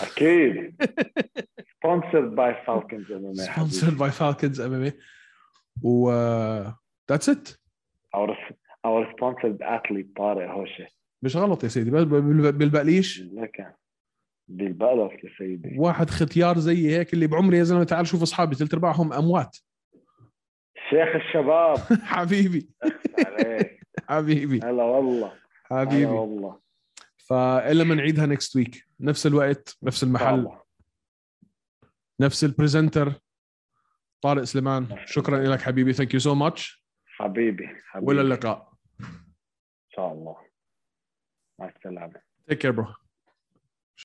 [0.00, 0.82] أكيد
[1.78, 4.92] sponsored by Falcons MM sponsored by Falcons MMA
[5.82, 6.10] و
[7.10, 7.48] that's it
[8.14, 8.36] our
[8.84, 10.86] our sponsored athlete طارق هوشة.
[11.22, 13.20] مش غلط يا سيدي بال- بالبقليش.
[13.22, 13.74] لك.
[14.50, 15.78] بالبقلص يا سيدي.
[15.78, 19.56] واحد ختيار زي هيك اللي بعمري يا زلمة تعال شوف أصحابي ثلث أرباعهم أموات.
[20.90, 21.76] شيخ الشباب.
[22.14, 22.70] حبيبي.
[23.26, 23.80] عليك.
[24.08, 24.60] حبيبي.
[24.64, 25.32] هلا والله.
[25.70, 26.60] هلا حبيبي والله.
[27.16, 30.44] فإلا ما نعيدها next week نفس الوقت نفس المحل.
[30.44, 30.60] طبعا.
[32.20, 33.12] نفس ال presenter
[34.22, 35.92] طارق سليمان شكرا لك حبيبي.
[35.92, 38.06] thank you so much حبيبي حبيبي.
[38.06, 38.72] وإلى اللقاء.
[39.00, 39.06] إن
[39.90, 40.36] شاء الله.
[41.58, 42.20] مع السلامة.
[42.48, 42.94] تيك كير برو